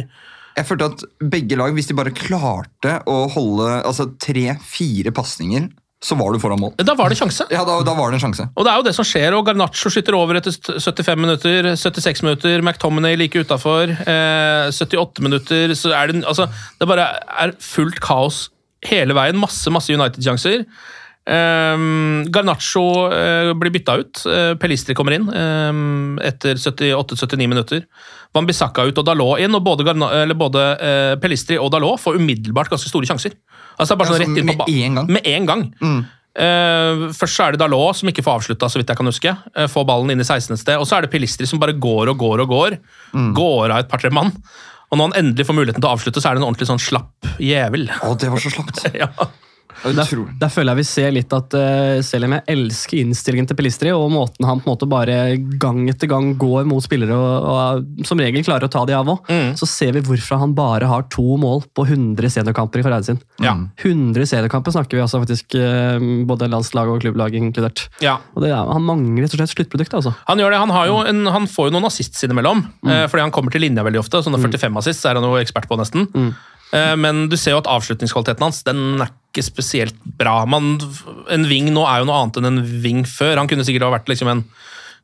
[0.58, 5.70] Jeg følte at begge lag, hvis de bare klarte å holde altså, tre-fire pasninger,
[6.00, 6.76] så var du foran mål.
[6.80, 7.44] Da var det sjanse.
[7.52, 8.46] Ja, da, da var det en sjanse.
[8.56, 12.24] Og det er jo det som skjer, og Garnaccio skytter over etter 75 minutter, 76
[12.24, 13.92] minutter, McTominay like utafor.
[13.92, 16.48] Eh, 78 minutter, så er det altså,
[16.80, 17.10] Det bare
[17.44, 18.46] er fullt kaos
[18.88, 19.40] hele veien.
[19.42, 20.64] Masse, masse United-sjanser.
[21.30, 21.84] Eh,
[22.34, 24.22] Garnaccio uh, blir bytta ut.
[24.26, 27.84] Uh, Pelistri kommer inn um, etter 78-79 minutter.
[28.34, 32.02] Van Bissaka ut og Dalot inn, og både, Garna, eller både uh, Pelistri og Dalot
[32.02, 33.36] får umiddelbart ganske store sjanser.
[33.80, 35.12] Altså, bare sånn så rett inn på med én gang.
[35.12, 35.68] Med en gang.
[36.40, 39.34] Eh, først så er det Dalot som ikke får avslutta, så vidt jeg kan huske.
[39.58, 40.78] Uh, får ballen inn i 16 sted.
[40.80, 42.80] Og så er det Pilistri som bare går og går og går.
[43.36, 44.32] Går av et par-tre mann.
[44.90, 46.82] Og når han endelig får muligheten til å avslutte, så er det en ordentlig sånn
[46.82, 47.90] slapp jævel.
[48.06, 48.82] Å, det var så slapt.
[49.02, 49.12] Ja.
[49.80, 50.10] Der,
[50.42, 53.92] der føler jeg vi ser litt at uh, selv om jeg elsker innstillingen til Pelistri,
[53.96, 55.16] og måten han på en måte bare
[55.62, 59.08] gang etter gang går mot spillere og, og som regel klarer å ta de av
[59.14, 59.54] òg, Mm.
[59.60, 63.20] så ser vi hvorfor han bare har to mål på 100 seniorkamper i karrieren sin.
[63.44, 63.54] Ja.
[63.84, 67.88] 100 seniorkamper snakker vi altså faktisk, uh, både landslag og klubblag inkludert.
[68.04, 68.18] ja.
[68.36, 70.14] Og det, han mangler rett og slett sluttproduktet, altså.
[70.28, 73.24] Han gjør det, han, har jo en, han får jo noen assists innimellom, eh, fordi
[73.26, 74.22] han kommer til linja veldig ofte.
[74.26, 76.08] Sånne 45 assists er han jo ekspert på, nesten.
[76.16, 76.32] Eh,
[76.72, 80.42] men du ser jo at avslutningskvaliteten hans den er ikke spesielt bra.
[80.50, 80.76] Man,
[81.34, 83.38] en wing nå er jo noe annet enn en wing før.
[83.42, 84.44] Han kunne sikkert ha vært liksom en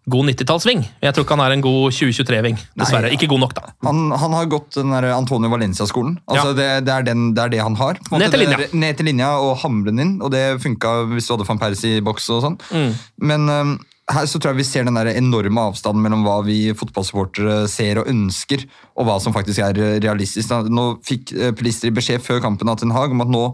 [0.05, 0.84] god 90-tallsving.
[1.01, 2.59] Jeg tror ikke han er en god 2023-ving.
[2.78, 3.07] Dessverre.
[3.09, 3.72] Nei, Ikke god nok, da.
[3.88, 6.20] Han, han har gått den der Antonio Valencia-skolen.
[6.30, 6.57] Altså Ja.
[6.59, 7.97] det, det, er den, det er det han har.
[8.13, 8.59] Ned til linja.
[8.74, 11.97] Ned til linja og hamre den inn, og det funka hvis du hadde van Persie
[11.97, 12.59] i boks og sånn.
[12.70, 12.93] Mm.
[13.32, 13.74] Men øhm,
[14.12, 18.01] her så tror jeg vi ser den der enorme avstanden mellom hva vi fotballsupportere ser
[18.01, 20.51] og ønsker, og hva som faktisk er eh, realistisk.
[20.70, 23.45] Nå fikk uh, Pelistri beskjed før kampen av Ten Hag om at nå,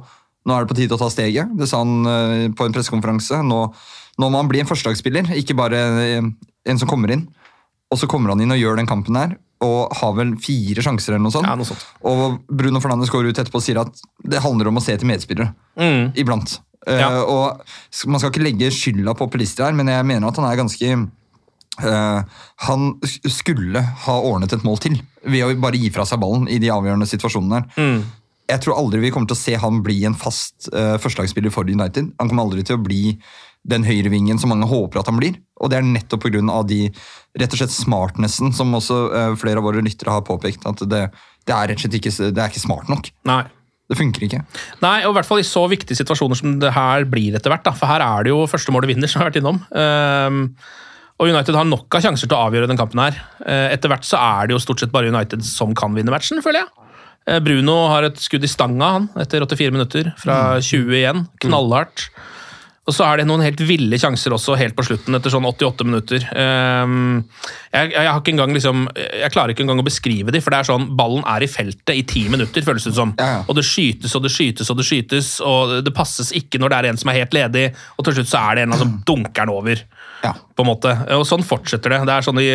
[0.44, 1.54] nå er det på tide å ta steget.
[1.56, 3.40] Det sa han eh, på en pressekonferanse.
[3.48, 3.62] Nå,
[4.20, 6.28] nå må han bli en førstelagsspiller, ikke bare eh,
[6.68, 7.30] en som kommer inn.
[7.92, 11.16] Og så kommer han inn og gjør den kampen her, og har vel fire sjanser
[11.16, 11.48] eller noe sånt.
[11.48, 11.86] Ja, noe sånt.
[12.08, 15.08] Og Bruno Fernandes går ut etterpå og sier at det handler om å se til
[15.12, 15.52] medspillere.
[15.80, 16.12] Mm.
[16.20, 16.58] Iblant.
[16.88, 17.24] Eh, Ja.
[17.24, 17.62] og
[18.08, 21.10] Man skal ikke legge skylda på Pelistri her, men jeg mener at han er ganske
[21.80, 22.22] Uh,
[22.68, 23.00] Han
[23.32, 26.68] skulle ha ordnet et mål til ved å bare gi fra seg ballen i de
[26.74, 27.62] avgjørende situasjonene.
[27.78, 28.02] Mm.
[28.52, 31.70] Jeg tror aldri vi kommer til å se han bli en fast uh, førstelagsspiller for
[31.70, 32.12] United.
[32.20, 33.16] Han kommer aldri til å bli
[33.64, 35.38] den høyrevingen som mange håper at han blir.
[35.62, 36.42] Og det er nettopp pga.
[36.68, 36.82] de
[37.40, 40.68] rett og slett smartnessen som også uh, flere av våre lyttere har påpekt.
[40.68, 41.06] At det,
[41.48, 43.14] det er rett og slett ikke, det er ikke smart nok.
[43.30, 43.46] Nei.
[43.92, 44.40] Det funker ikke.
[44.84, 47.66] Nei, og i hvert fall i så viktige situasjoner som det her blir etter hvert.
[47.66, 47.74] Da.
[47.76, 49.60] For her er det jo første målet vinner, som jeg har vært innom.
[49.76, 50.46] Um,
[51.22, 53.20] og United har nok av sjanser til å avgjøre den kampen her.
[53.44, 56.40] Uh, etter hvert så er det jo stort sett bare United som kan vinne matchen,
[56.46, 56.72] føler jeg.
[57.28, 61.26] Uh, Bruno har et skudd i stanga han, etter 84 minutter, fra 20 igjen.
[61.44, 62.08] Knallhardt.
[62.90, 65.86] Og så er det noen helt ville sjanser også helt på slutten, etter sånn 88
[65.86, 66.26] minutter.
[66.34, 67.22] Ehm,
[67.70, 70.62] jeg, jeg, har ikke engang liksom, jeg klarer ikke engang å beskrive de, for det
[70.62, 73.14] er sånn, ballen er i feltet i ti minutter, føles det som.
[73.22, 73.42] Ja, ja.
[73.46, 76.80] Og det skytes og det skytes og det skytes, og det passes ikke når det
[76.80, 77.68] er en som er helt ledig,
[77.98, 79.86] og til slutt så er det en som dunker den over.
[80.22, 80.36] Ja.
[80.38, 80.92] på en måte.
[81.18, 81.98] Og sånn fortsetter det.
[82.06, 82.50] Det er sånn i,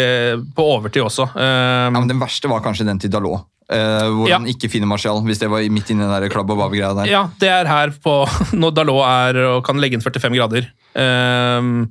[0.55, 1.25] på overtid også.
[1.35, 3.47] Ja, Ehm, men Den verste var kanskje den til Dalot.
[3.71, 4.39] Eh, hvor Ja.
[4.39, 7.07] han ikke finner Martial, hvis det var midt inni den klabb og babe-greia der.
[7.11, 8.19] ja, det er her på
[8.61, 10.69] når Dalot er og kan legge inn 45 grader.
[10.97, 11.89] Ehm,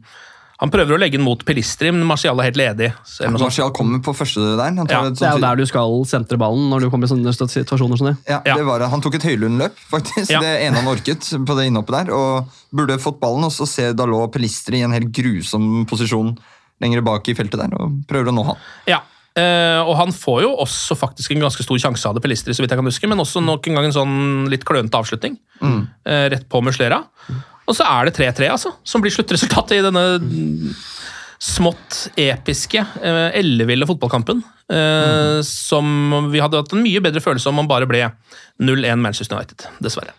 [0.56, 2.88] han prøver å legge den mot Pelistri, men Marcial er helt ledig.
[3.20, 3.28] Ja.
[3.30, 4.72] Martial kommer på første der.
[4.88, 7.34] Ja, et Det er jo der du skal sentre ballen når du kommer i sånne
[7.36, 8.56] situasjoner Sånn ja, Ja.
[8.56, 8.88] det var det.
[8.90, 10.32] Han tok et Høylund-løp, faktisk.
[10.32, 10.40] Ja.
[10.40, 12.14] Det ene han orket på det innhoppet der.
[12.16, 16.38] Og burde fått ballen, og så ser Dalot Pelistri i en helt grusom posisjon
[16.82, 18.58] lenger bak i feltet der, og prøver å nå han.
[18.88, 19.02] Ja,
[19.36, 22.72] og han får jo også faktisk en ganske stor sjanse av det Pelistri, så vidt
[22.72, 24.16] jeg kan huske, men også nok en gang en sånn
[24.52, 25.36] litt klønete avslutning.
[25.62, 27.02] Eh, rett på Muslera.
[27.66, 30.76] Og så er det 3-3, altså, som blir sluttresultatet i denne mm,
[31.42, 34.44] smått episke, eh, elleville fotballkampen.
[34.66, 35.44] Mm.
[35.46, 38.00] Som vi hadde hatt en mye bedre følelse om om bare ble
[38.64, 40.16] 0-1 Manchester United, dessverre.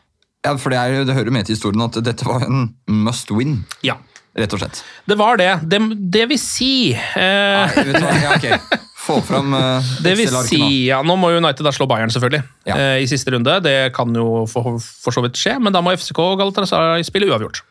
[0.46, 3.64] Ja, for det, er, det hører med til historien at dette var en must win,
[3.82, 3.96] Ja,
[4.38, 4.84] rett og slett.
[5.08, 5.48] det var det.
[5.66, 5.80] Det,
[6.14, 8.18] det vil si eh, Nei, vet du hva?
[8.22, 8.82] Ja, ok.
[9.06, 12.74] Få fram uh, Det vil si, ja, Nå må United da slå Bayern selvfølgelig Ja.
[12.74, 13.60] uh, i siste runde.
[13.64, 17.30] Det kan jo for, for så vidt skje, men da må FCK og Galatasaray spille
[17.30, 17.62] uavgjort.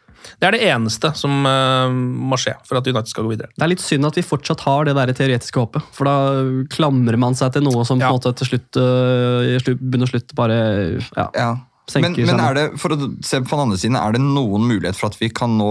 [0.41, 3.51] Det er det eneste som uh, må skje for at United skal gå videre.
[3.55, 5.91] Det er litt synd at vi fortsatt har det der teoretiske håpet.
[5.95, 6.15] For da
[6.73, 10.35] klamrer man seg til noe som på en måte til slutt, uh, bunn og slutt
[10.37, 10.59] bare
[10.97, 11.29] ja.
[11.35, 11.51] Ja.
[11.93, 12.23] Men, seg.
[12.25, 15.11] men er det, for å se på den andre siden, er det noen mulighet for
[15.11, 15.69] at vi kan nå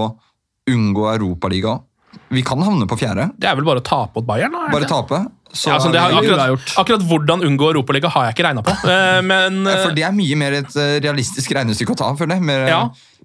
[0.71, 1.83] unngå Europaligaen?
[2.31, 3.33] Vi kan havne på fjerde.
[3.43, 4.55] Det er vel bare å tape mot Bayern?
[4.55, 4.69] da?
[4.71, 5.19] Bare tape.
[5.55, 8.75] Så Ja, altså, det har, akkurat, akkurat hvordan unngå Europaliga har jeg ikke regna på.
[8.95, 12.11] Eh, men Ja, eh, For det er mye mer et eh, realistisk regnestykke å ta,
[12.19, 12.47] føler jeg.
[12.51, 12.85] Mer, Ja.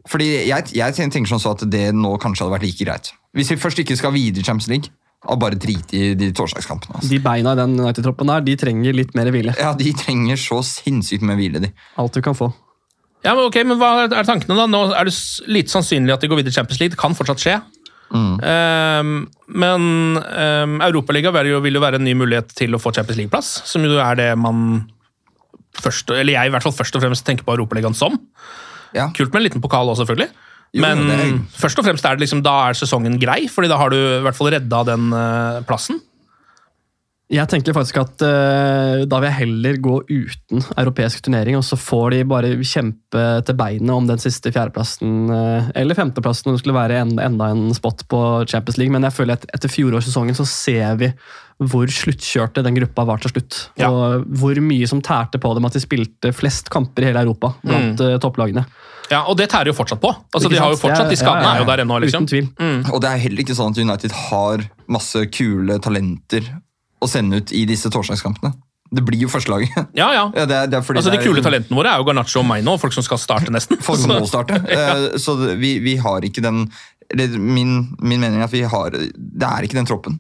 [0.10, 3.12] Fordi jeg, jeg tenker sånn så at det nå kanskje hadde vært like greit.
[3.36, 4.94] Hvis vi først ikke skal videre i Champions League,
[5.28, 6.96] og bare drite i de torsdagskampene.
[6.96, 7.10] Altså.
[7.12, 9.56] De beina i den United-troppen der, de trenger litt mer hvile.
[9.60, 11.74] Ja, De trenger så sinnssykt med hvile, de.
[12.00, 12.54] Alt du kan få.
[13.26, 14.66] Ja, men ok, men Hva er tankene, da?
[14.72, 16.96] Nå er det litt lite sannsynlig at de går videre i Champions League.
[16.96, 17.58] Det kan fortsatt skje.
[18.16, 19.84] Ehm, men
[20.18, 23.52] um, Europaligaen vil jo, vil jo være en ny mulighet til å få Champions League-plass,
[23.70, 24.88] som jo er det man
[25.80, 28.18] først, eller jeg i hvert fall først og fremst tenker på Europaligaen som.
[28.98, 29.10] Ja.
[29.16, 30.32] Kult med en liten pokal også, selvfølgelig.
[30.74, 33.78] Jo, men er- først og fremst er det liksom, da er sesongen grei, fordi da
[33.78, 36.02] har du i hvert fall redda den uh, plassen.
[37.30, 41.78] Jeg tenker faktisk at uh, da vil jeg heller gå uten europeisk turnering, og så
[41.78, 46.64] får de bare kjempe til beinet om den siste fjerdeplassen, uh, eller femteplassen, om det
[46.64, 48.96] skulle være enda, enda en spot på Champions League.
[48.96, 51.12] Men jeg føler at etter fjorårssesongen så ser vi
[51.70, 53.58] hvor sluttkjørte den gruppa var til slutt.
[53.78, 53.92] Ja.
[53.92, 57.52] Og hvor mye som tærte på dem at de spilte flest kamper i hele Europa
[57.66, 58.64] blant øh, topplagene.
[59.12, 60.14] Ja, Og det tærer jo fortsatt på.
[60.32, 62.00] Altså, De har jo fortsatt, de skadene ja, ja, er jo der ennå.
[62.06, 62.24] liksom.
[62.24, 62.50] Uten tvil.
[62.94, 66.48] Og det er heller ikke sånn at United har masse kule talenter
[67.00, 68.54] å sende ut i disse torsdagskampene.
[68.90, 69.92] Det blir jo førstelaget.
[69.94, 70.24] Ja, ja.
[70.34, 72.48] Ja, det er, det er fordi Altså, De kule talentene våre er jo Garnaccio og
[72.50, 73.78] Maino, folk som skal starte nesten.
[73.86, 74.58] Folk som må starte.
[74.74, 75.20] ja.
[75.22, 76.66] Så vi, vi har ikke den
[77.10, 80.20] eller min, min mening er at vi har Det er ikke den troppen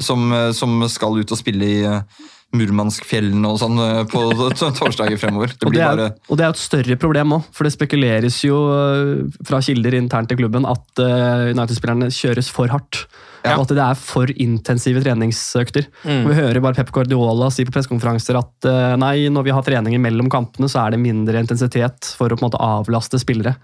[0.00, 4.24] som, eh, som skal ut og spille i, eh, Murmanskfjellene og sånn eh, på
[4.58, 5.52] torsdager fremover.
[5.54, 8.40] Det Og det, er, bare og det er et større problem òg, for det spekuleres
[8.42, 13.04] jo øh, fra kilder internt i klubben at øh, United-spillerne kjøres for hardt.
[13.44, 13.54] Ja.
[13.54, 15.86] Og at det er for intensive treningsøkter.
[16.02, 16.26] Mm.
[16.26, 18.68] Vi hører bare Pep Guardiola si på pressekonferanser at
[19.00, 22.44] nei, når vi har treninger mellom kampene, så er det mindre intensitet for å på
[22.44, 23.54] en måte avlaste spillere.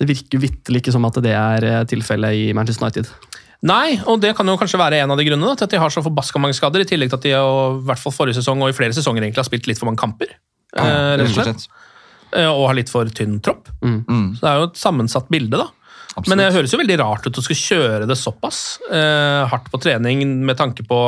[0.00, 3.12] Det virker vitterlig ikke som at det er tilfellet i Manchester United.
[3.68, 5.92] Nei, og det kan jo kanskje være en av de grunnene til at de har
[5.92, 8.62] så forbaska mange skader, i tillegg til at de jo, i hvert fall forrige sesong
[8.64, 10.32] og i flere sesonger egentlig har spilt litt for mange kamper.
[10.76, 11.66] eh, rett og slett.
[12.32, 13.68] Eh, Og har litt for tynn tropp.
[13.82, 15.66] Mm, Så det er jo et sammensatt bilde, da.
[16.14, 16.28] absolutt.
[16.28, 19.80] Men det høres jo veldig rart ut å skulle kjøre det såpass eh, hardt på
[19.82, 21.00] trening med tanke på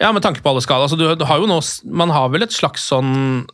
[0.00, 0.86] Ja, med tanke på alle skader.
[0.86, 1.58] Altså, du, du har jo nå,
[1.90, 3.44] man har vel et slags sånn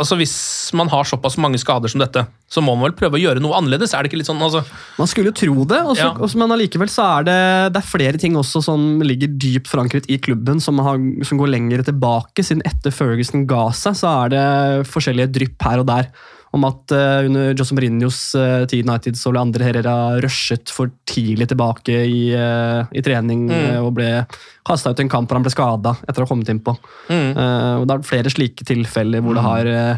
[0.00, 0.34] Altså Hvis
[0.78, 3.58] man har såpass mange skader som dette, så må man vel prøve å gjøre noe
[3.58, 3.92] annerledes?
[3.92, 4.62] Er det ikke litt sånn, altså
[4.96, 6.12] Man skulle jo tro det, også, Ja.
[6.16, 7.38] også, men allikevel så er det,
[7.74, 10.96] det er flere ting også som ligger dypt forankret i klubben, som, har,
[11.28, 12.40] som går lenger tilbake.
[12.40, 14.46] Siden etter Ferguson ga seg, så er det
[14.88, 16.08] forskjellige drypp her og der.
[16.52, 20.68] Om at uh, under Jose Mourinhos uh, tid i United så ble Andre Herrera rushet
[20.68, 23.78] for tidlig tilbake i, uh, i trening Mm.
[23.82, 24.08] og ble
[24.66, 26.76] kasta ut i en kamp hvor han ble skada etter å ha kommet innpå.
[27.08, 27.30] Mm.
[27.80, 29.96] Og det er flere slike tilfeller hvor det har eh,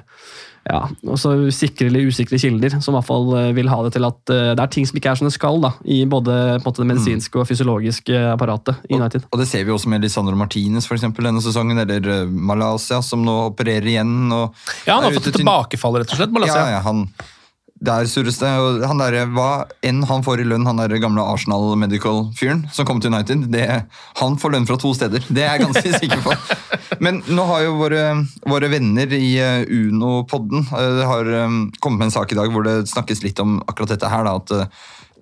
[0.64, 4.06] ja, også sikre eller usikre kilder som i hvert fall eh, vil ha det til
[4.08, 6.62] at eh, det er ting som ikke er som det skal da, i både på
[6.62, 9.26] en måte, det medisinske og fysiologiske apparatet i United.
[9.30, 13.02] Og det ser vi også med Lisandro Martinez for eksempel, denne sesongen, eller eh, Malaysia,
[13.04, 14.16] som nå opererer igjen.
[14.32, 14.50] Og
[14.88, 16.32] Ja, han har er fått et til- tilbakefall, rett og slett.
[16.32, 16.64] Malaysia.
[16.64, 17.04] Ja, ja, han,
[17.84, 18.48] der surres det.
[18.64, 22.86] Og han der, hva enn han får i lønn, han der gamle Arsenal Medical-fyren som
[22.88, 23.66] kom til United, det,
[24.22, 25.20] han får lønn fra to steder.
[25.28, 26.32] Det er jeg ganske sikker på.
[27.02, 28.02] Men nå har jo våre,
[28.46, 32.66] våre venner i eh, Uno-podden det har eh, kommet med en sak i dag hvor
[32.66, 34.28] det snakkes litt om akkurat dette her.
[34.28, 34.74] da, at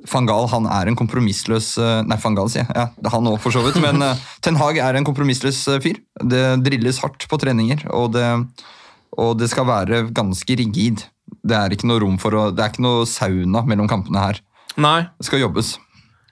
[0.09, 2.75] Fangal Van Gaal han er en kompromissløs eh, Nei, Van Gaal, sier jeg.
[2.75, 3.79] Ja, det er han òg, for så vidt.
[3.83, 6.01] Men eh, Ten Hag er en kompromissløs eh, fyr.
[6.19, 8.27] Det drilles hardt på treninger, og det,
[9.15, 11.07] og det skal være ganske rigid.
[11.43, 14.43] Det er ikke noe rom for å, det er ikke noe sauna mellom kampene her.
[14.81, 15.01] Nei.
[15.21, 15.77] Det skal jobbes.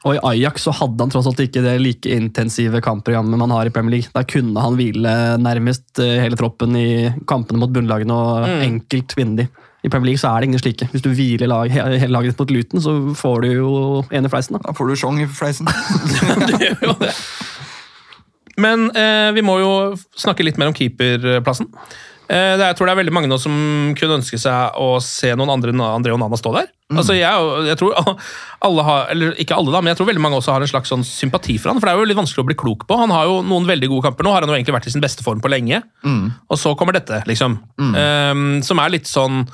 [0.08, 3.68] Og i Ajax så hadde han tross alt ikke det like intensive kampprogrammet man har
[3.68, 4.12] i Premier League.
[4.14, 6.86] Da kunne han hvile nærmest eh, hele troppen i
[7.28, 9.46] kampene mot bunnlagene og enkelt vinne de.
[9.84, 10.88] I Premier League så er det ingen slike.
[10.92, 13.70] Hvis du hviler lag, hele laget ditt mot Luton, så får du jo
[14.08, 14.56] en i fleisen.
[14.56, 14.64] da.
[14.70, 15.68] Da får du sjong i fleisen.
[16.48, 17.14] Det gjør jo det.
[18.60, 19.70] Men eh, vi må jo
[20.16, 21.70] snakke litt mer om keeperplassen.
[22.30, 23.54] Eh, det er, jeg tror det er veldig mange nå som
[23.98, 26.68] kunne ønske seg å se noen andre enn André Onana stå der.
[26.98, 27.30] Altså jeg,
[27.68, 27.94] jeg tror
[28.66, 30.90] alle har, eller Ikke alle, da, men jeg tror veldig mange også har en slags
[30.90, 32.96] sånn sympati for han, for det er jo litt vanskelig å bli klok på.
[32.98, 35.04] Han har jo noen veldig gode kamper nå, har han jo egentlig vært i sin
[35.04, 35.82] beste form på lenge.
[36.50, 37.58] Og så kommer dette, liksom.
[37.78, 39.44] Eh, som er litt sånn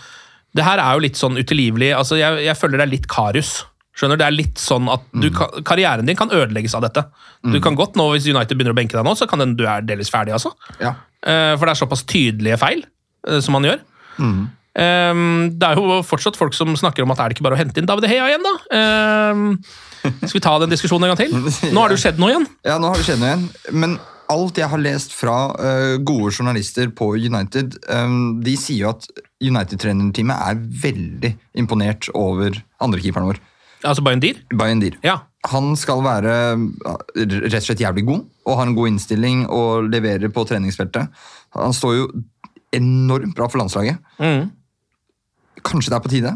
[0.57, 1.91] Det her er jo litt sånn utilgivelig.
[1.99, 3.64] altså Jeg, jeg føler det er litt Karius.
[3.97, 7.05] Skjønner, Det er litt sånn at du kan, Karrieren din kan ødelegges av dette.
[7.45, 9.64] Du kan godt nå, Hvis United begynner å benke deg nå, så kan den, du
[9.68, 10.32] er delvis ferdig.
[10.32, 10.53] altså.
[10.80, 10.95] Ja.
[11.24, 12.84] Eh, For det er såpass tydelige feil
[13.28, 13.80] eh, som han gjør.
[14.77, 15.20] Eh,
[15.57, 17.81] Det er jo fortsatt folk som snakker om at er det ikke bare å hente
[17.81, 18.57] inn David Hea igjen, da?
[19.33, 19.47] Um,
[20.03, 21.33] Skal vi ta den diskusjonen en gang til?
[21.74, 22.47] Nå har det jo skjedd noe igjen.
[22.66, 23.49] Ja, nå har det skjedd noe igjen.
[23.74, 23.97] Men
[24.31, 29.07] alt jeg har lest fra uh, gode journalister på United, um, de sier jo at
[29.43, 33.41] United-trenerteamet er veldig imponert over andrekeeperen vår,
[33.87, 34.39] Altså Bayendir?
[34.57, 34.97] Bayendir.
[35.05, 35.20] Ja.
[35.53, 36.33] Han skal være
[37.14, 41.12] rett og slett jævlig god, og har en god innstilling og leverer på treningsfeltet.
[41.55, 42.07] Han står jo
[42.74, 44.01] enormt bra for landslaget.
[44.18, 44.49] Mm.
[45.64, 46.32] Kanskje det er på tide?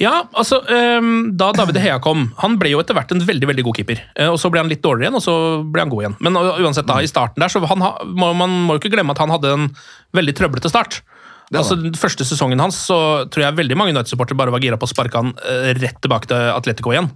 [0.00, 3.64] Ja, altså, ehm, Da David Hea kom Han ble jo etter hvert en veldig veldig
[3.64, 4.02] god keeper.
[4.16, 6.16] Eh, og Så ble han litt dårligere igjen, og så ble han god igjen.
[6.20, 7.82] Men uansett da, i starten der, så han,
[8.14, 9.68] Man må jo ikke glemme at han hadde en
[10.14, 11.02] veldig trøblete start.
[11.52, 14.88] Altså, den Første sesongen hans så tror jeg veldig mange United-supportere bare var gira på
[14.88, 17.10] å sparke han eh, rett tilbake til Atletico igjen.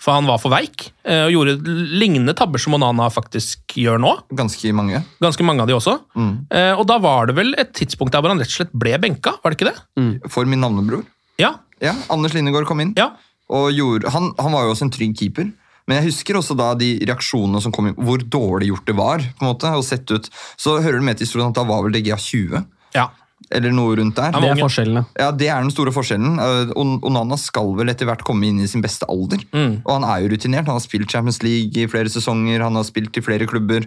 [0.00, 4.12] For han var for veik, eh, og gjorde lignende tabber som Onana faktisk gjør nå.
[4.36, 5.02] Ganske mange.
[5.22, 5.98] Ganske mange av de også.
[6.18, 6.34] Mm.
[6.78, 9.36] og da var det vel et tidspunkt der hvor han rett og slett ble benka,
[9.42, 10.28] var det ikke det?
[10.30, 11.04] For min navnebror.
[11.40, 11.54] Ja.
[11.82, 12.94] Ja, Anders Lindegård kom inn.
[12.98, 13.12] ja.
[13.52, 15.50] Og gjorde, han, han var jo også en trygg keeper.
[15.84, 19.18] Men jeg husker også da de reaksjonene som kom inn, hvor dårlig gjort det var.
[19.20, 20.30] på en måte, og sett ut.
[20.56, 22.64] Så hører du med til historien at da var vel DGA 20,
[22.96, 23.10] ja.
[23.50, 24.32] Eller noe rundt der.
[24.32, 25.04] Det er forskjellene.
[25.20, 26.38] Ja, Det er den store forskjellen.
[26.40, 29.44] Eh, Onana skal vel etter hvert komme inn i sin beste alder.
[29.84, 30.66] Og han er jo rutinert.
[30.66, 33.86] Han har spilt Champions League i flere sesonger, han har spilt i flere klubber.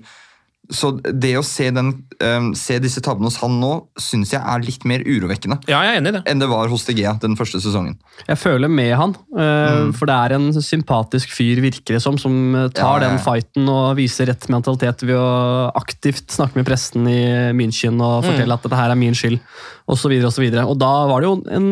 [0.68, 4.63] Så det å se, den, um, se disse tabbene hos han nå, syns jeg er
[4.65, 6.22] litt mer urovekkende ja, jeg er enig i det.
[6.28, 7.95] enn det var hos DG den første sesongen.
[8.28, 12.36] Jeg føler med han, eh, for det er en sympatisk fyr, virker det som, som
[12.51, 13.13] eh, tar Ja, ja, ja.
[13.13, 17.22] den fighten og viser rett mentalitet ved å aktivt snakke med pressen i
[17.55, 19.39] München og fortelle at dette her er min skyld,
[19.88, 20.11] osv.
[20.20, 20.68] Og, så videre.
[20.68, 21.72] og da var det jo en,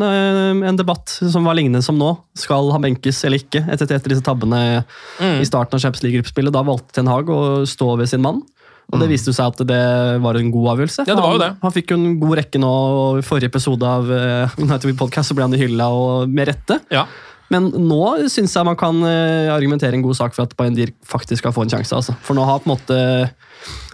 [0.71, 2.13] en debatt som var lignende som nå.
[2.39, 4.85] Skal han benkes eller ikke, etter, etter disse tabbene
[5.19, 6.55] i starten av Champions League-gruppespillet.
[6.55, 8.45] Da valgte Ten Hag å stå ved sin mann.
[8.93, 9.83] Og det viste jo seg at det
[10.23, 11.05] var en god avgjørelse.
[11.07, 11.51] Ja, det var jo det.
[11.61, 14.97] han fikk jo en god rekke nå, og i forrige episode av uh, United We
[14.97, 16.79] Podcast så ble han hylla, og med rette.
[16.93, 17.07] Ja.
[17.53, 21.43] Men nå syns jeg man kan uh, argumentere en god sak for at Bayendir faktisk
[21.43, 21.97] skal få en sjanse.
[21.97, 22.15] Altså.
[22.25, 22.99] For nå har på en måte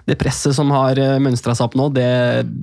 [0.09, 2.07] det presset som har mønstra seg opp nå, det,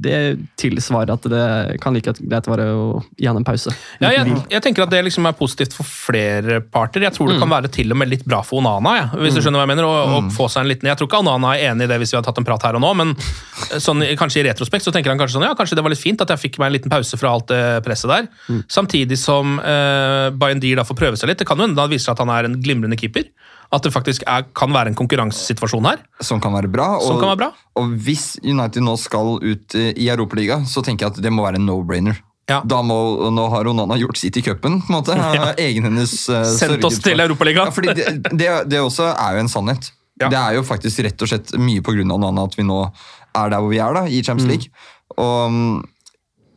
[0.05, 0.19] det
[0.61, 1.45] tilsvarer at det
[1.83, 2.87] kan like greit være å
[3.17, 3.73] gi han en pause.
[4.03, 7.05] Ja, jeg, jeg tenker at det liksom er positivt for flere parter.
[7.07, 8.95] Jeg tror det kan være til og med litt bra for Onana.
[8.99, 10.91] Ja, hvis du skjønner hva Jeg mener, å, og få seg en liten...
[10.91, 12.79] Jeg tror ikke Onana er enig i det hvis vi hadde tatt en prat her
[12.79, 13.15] og nå, men
[13.83, 16.25] sånn, kanskje i retrospekt så tenker han kanskje sånn, ja, kanskje det var litt fint
[16.25, 18.31] at jeg fikk meg en liten pause fra alt det presset der.
[18.73, 21.43] Samtidig som uh, Bayendir da får prøve seg litt.
[21.43, 23.29] Det kan jo hende han viser at han er en glimrende keeper.
[23.75, 26.01] At det faktisk er, kan være en konkurransesituasjon her.
[26.25, 26.95] Som kan være bra.
[26.97, 27.51] Og, Som kan være bra.
[27.77, 31.45] og hvis United nå skal ut eh, i Europaliga, så tenker jeg at det må
[31.45, 32.23] være en no-brainer.
[32.49, 32.63] Ja.
[32.65, 32.97] Da må,
[33.29, 34.81] Nå har Onana gjort sitt i cupen.
[34.81, 35.17] på en måte.
[35.37, 35.53] Ja.
[35.69, 37.69] Egenhendes uh, Sendt oss til Europaligaen.
[37.69, 39.93] Ja, fordi det, det, det også er jo en sannhet.
[40.19, 40.31] Ja.
[40.33, 42.01] Det er jo faktisk rett og slett mye pga.
[42.09, 44.73] Onana at vi nå er der hvor vi er, da, i Champions League.
[45.21, 45.85] Og mm,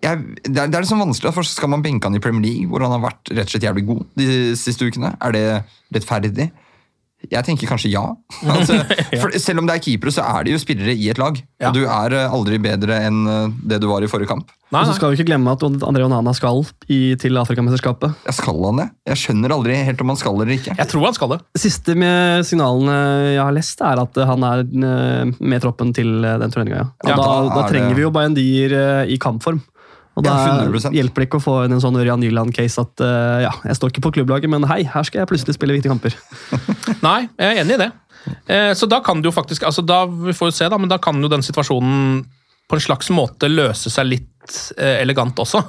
[0.01, 2.71] jeg, det, er, det er liksom vanskelig, for Skal man benke han i Premier League,
[2.71, 5.13] hvor han har vært rett og slett jævlig god de siste ukene?
[5.21, 5.45] Er det
[5.93, 6.49] rettferdig?
[7.29, 8.01] Jeg tenker kanskje ja.
[8.49, 8.79] Altså,
[9.21, 11.37] for selv om det er keepere, så er de jo spillere i et lag.
[11.61, 11.69] Ja.
[11.69, 14.49] Og du er eh, aldri bedre enn eh, det du var i forrige kamp.
[14.71, 18.13] Nei, Og så skal vi ikke glemme at André Onana skal i, til Afrikamesterskapet.
[18.29, 18.85] Jeg skal han det?
[19.11, 20.77] Jeg skjønner aldri helt om han skal eller ikke.
[20.79, 21.39] Jeg tror han skal det.
[21.59, 22.95] Siste med signalene
[23.35, 26.85] jeg har lest, er at han er eh, med troppen til den turneringa.
[27.03, 27.11] Ja.
[27.11, 28.77] Ja, da, da da er trenger det- vi jo Bayendier
[29.11, 29.59] i kampform.
[30.19, 33.37] Og da Ja, hjelper det ikke å få inn en sånn Ørjan Nyland-case at uh,
[33.45, 36.17] ja, jeg står ikke på klubblaget, men hei, her skal jeg plutselig spille viktige kamper.
[37.07, 37.91] Nei, jeg er enig i det.
[38.45, 40.91] Eh, så da kan det jo faktisk altså da, Vi får jo se, da, men
[40.91, 42.21] da kan jo den situasjonen
[42.69, 45.63] på en slags måte løse seg litt eh, elegant også.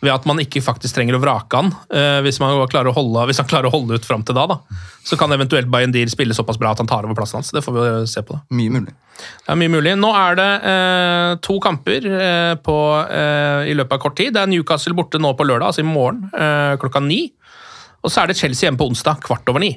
[0.00, 1.74] Ved at man ikke faktisk trenger å vrake han.
[1.92, 4.46] Eh, hvis, man klarer å holde, hvis han klarer å holde ut fram til da,
[4.48, 4.80] da.
[5.04, 7.52] Så kan eventuelt Bayendir spille såpass bra at han tar over plassen hans.
[7.52, 8.38] Det får vi jo se på.
[8.38, 8.56] da.
[8.56, 8.94] Mye mulig.
[9.20, 9.92] Det er mye mulig.
[10.00, 14.32] Nå er det eh, to kamper eh, på, eh, i løpet av kort tid.
[14.36, 17.26] Det er Newcastle borte nå på lørdag, altså i morgen eh, klokka ni.
[18.00, 19.74] Og så er det Chelsea hjemme på onsdag kvart over ni.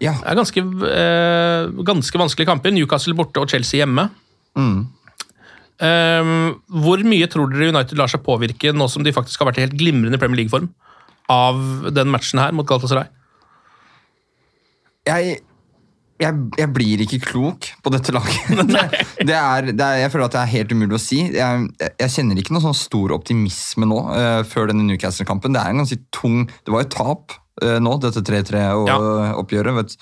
[0.00, 0.14] Ja.
[0.16, 2.74] Det er ganske, eh, ganske vanskelige kamper.
[2.74, 4.08] Newcastle borte og Chelsea hjemme.
[4.58, 4.88] Mm.
[5.80, 6.30] Eh,
[6.84, 9.66] hvor mye tror dere United lar seg påvirke, nå som de faktisk har vært i
[9.66, 10.68] helt glimrende Premier League-form,
[11.32, 11.60] av
[11.94, 13.08] den matchen her mot Galatasaray?
[15.08, 15.38] Jeg,
[16.20, 18.50] jeg, jeg blir ikke klok på dette laget.
[18.74, 18.86] det,
[19.24, 21.20] det er, det er, jeg føler at det er helt umulig å si.
[21.32, 25.56] Jeg, jeg kjenner ikke noe sånn stor optimisme nå uh, før denne Newcastle-kampen.
[25.56, 29.80] Det er en ganske tung Det var et tap uh, nå, dette 3-3-oppgjøret.
[29.86, 29.96] Et,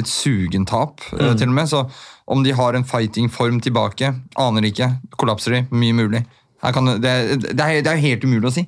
[0.00, 1.36] et sugentap, mm.
[1.38, 1.70] til og med.
[1.70, 1.84] Så
[2.30, 4.86] om de har en fighting-form tilbake, aner ikke.
[5.18, 5.64] Kollapser de?
[5.74, 6.20] Mye mulig.
[6.60, 7.10] Kan, det,
[7.50, 8.66] det, er, det er helt umulig å si.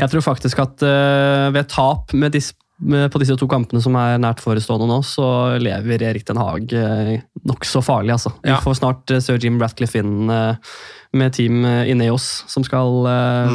[0.00, 3.92] Jeg tror faktisk at uh, ved tap med dis med, på disse to kampene som
[4.00, 5.26] er nært forestående nå, så
[5.60, 7.10] lever Erik Den Haag uh,
[7.44, 8.32] nokså farlig, altså.
[8.40, 8.56] Ja.
[8.56, 10.56] Vi får snart uh, sir Jim Ratcliffe inn uh,
[11.12, 13.54] med team uh, Ineos, som skal eh,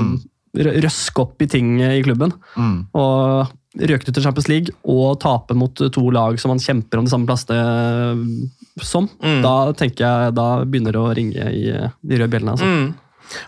[0.62, 2.36] rø- røske opp i ting eh, i klubben.
[2.54, 2.78] Mm.
[2.94, 7.08] Og røke ut til Champions League og tape mot to lag som man kjemper om
[7.08, 9.10] de samme plassene eh, som.
[9.24, 9.42] Mm.
[9.44, 12.56] Da tenker jeg, da begynner det å ringe i eh, de røde bjellene.
[12.56, 12.70] altså.
[12.70, 12.94] Mm.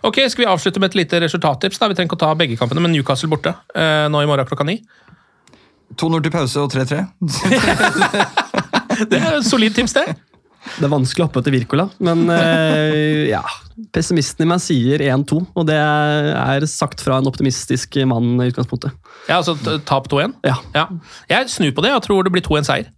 [0.09, 1.79] Ok, Skal vi avslutte med et lite resultattips?
[1.79, 1.89] da?
[1.91, 4.65] Vi trenger ikke å ta begge kampene, men Newcastle borte eh, nå i morgen klokka
[4.67, 4.79] ni.
[5.97, 7.03] 2-0 til pause og 3-3.
[9.11, 10.07] Det er et solid tips, det.
[10.77, 13.43] Det er vanskelig å hoppe etter Wirkola, men eh, ja.
[13.93, 18.95] Pessimisten i meg sier 1-2, og det er sagt fra en optimistisk mann i utgangspunktet.
[19.29, 19.53] Ja, altså
[19.85, 20.33] Tap 2-1.
[20.47, 20.57] Ja.
[20.73, 20.87] Ja.
[21.29, 22.89] Jeg snur på det og tror det blir 2-1-seier.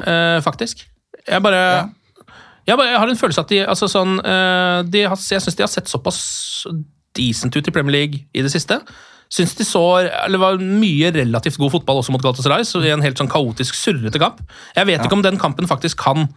[0.00, 0.86] Eh, faktisk.
[1.28, 1.60] Jeg bare
[2.68, 5.56] jeg, bare jeg har en følelse at de altså sånn, eh, de har, Jeg syns
[5.56, 6.20] de har sett såpass
[7.16, 8.80] decent ut i Premier League i det siste.
[9.32, 13.04] Syns de så eller var mye relativt god fotball også mot Galatasaray, så i en
[13.04, 14.40] helt sånn kaotisk, surrete kamp.
[14.76, 16.30] Jeg vet ikke om den kampen faktisk kan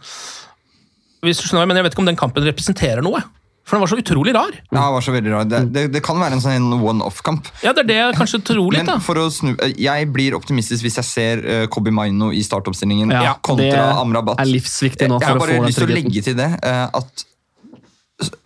[1.22, 3.22] hvis du skjønner, men jeg vet ikke om den kampen representerer noe.
[3.62, 4.54] For den var så utrolig rar.
[4.58, 5.44] Ja, den var så veldig rar.
[5.46, 7.46] Det, det, det kan være en sånn one-off-kamp.
[7.62, 8.88] Ja, Det er det jeg kanskje tror litt.
[8.88, 12.42] Men for å snu, eh, jeg blir optimistisk hvis jeg ser uh, Kobi Maino i
[12.42, 14.42] startoppstillingen Ja, kontra Amrabat.
[14.42, 16.50] er livsviktig nå jeg har for å bare få lyst til å legge til det
[16.58, 17.26] uh, at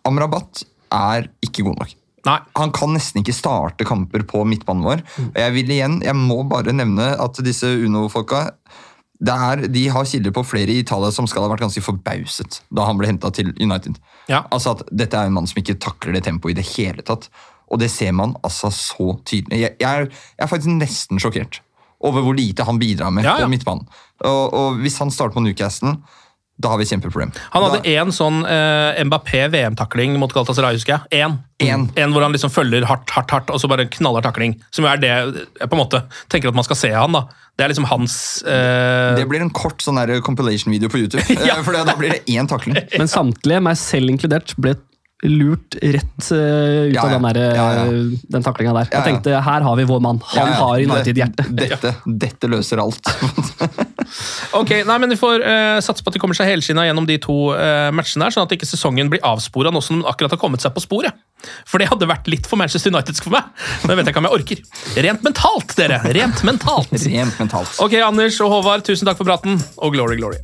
[0.09, 1.97] Amrabat er ikke god nok.
[2.27, 2.39] Nei.
[2.59, 5.03] Han kan nesten ikke starte kamper på midtbanen vår.
[5.17, 5.29] Mm.
[5.31, 8.77] Og jeg vil igjen, jeg må bare nevne at disse Uno-folka det
[9.25, 12.85] er, De har kilder på flere i Italia som skal ha vært ganske forbauset da
[12.89, 13.97] han ble henta til United.
[14.29, 14.45] Ja.
[14.53, 17.31] Altså at Dette er en mann som ikke takler det tempoet i det hele tatt.
[17.73, 19.63] Og det ser man altså så tydelig.
[19.63, 21.63] Jeg, jeg, er, jeg er faktisk nesten sjokkert
[22.05, 23.47] over hvor lite han bidrar med Ja, ja.
[23.49, 23.89] på midtbanen.
[24.21, 25.97] Og, og hvis han starter på Newcastle
[26.57, 27.33] da har vi et kjempeproblem.
[27.53, 31.21] Han hadde én sånn eh, Mbappé VM-takling mot Galatasaray, husker jeg.
[31.21, 31.35] En.
[31.61, 31.85] En.
[32.01, 34.55] En hvor han liksom følger hardt, hardt, hardt, og så bare knaller takling.
[34.73, 36.01] Som er det jeg på en måte
[36.33, 37.13] tenker at man skal se han.
[37.13, 37.27] da.
[37.57, 39.15] Det er liksom hans uh...
[39.17, 41.25] det blir en kort sånn compilation-video på YouTube.
[41.49, 41.57] Ja.
[41.57, 42.77] eh, For da blir det én takling.
[43.01, 44.75] Men samtlige, meg selv inkludert, ble
[45.25, 47.85] lurt rett uh, ut Ja, av den, der, Ja, ja.
[48.37, 48.91] den taklinga der.
[48.91, 48.99] Ja, ja.
[49.01, 50.21] Jeg tenkte her har vi vår mann.
[50.35, 50.59] Han Ja, ja.
[50.61, 51.47] har United-hjerte.
[51.49, 51.95] Det- Dette,
[52.27, 53.09] dette løser alt.
[54.57, 57.17] Ok, nei, men Vi får uh, satse på at de kommer seg helskinna gjennom de
[57.23, 60.41] to uh, matchene, her, sånn at ikke sesongen blir avspora nå som den akkurat har
[60.41, 61.17] kommet seg på sporet.
[61.69, 63.51] For det hadde vært litt for Manchester United for meg.
[63.83, 64.63] Det vet jeg ikke om jeg orker.
[65.09, 66.01] Rent mentalt, dere!
[66.17, 66.95] Rent mentalt.
[67.17, 67.81] Rent mentalt.
[67.85, 70.41] Ok, Anders og Håvard, tusen takk for praten, og glory, glory.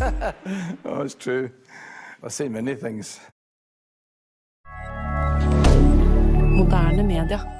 [0.84, 1.50] Oh, it's true.
[2.22, 3.20] I've seen many things.
[6.60, 7.59] Moderne media.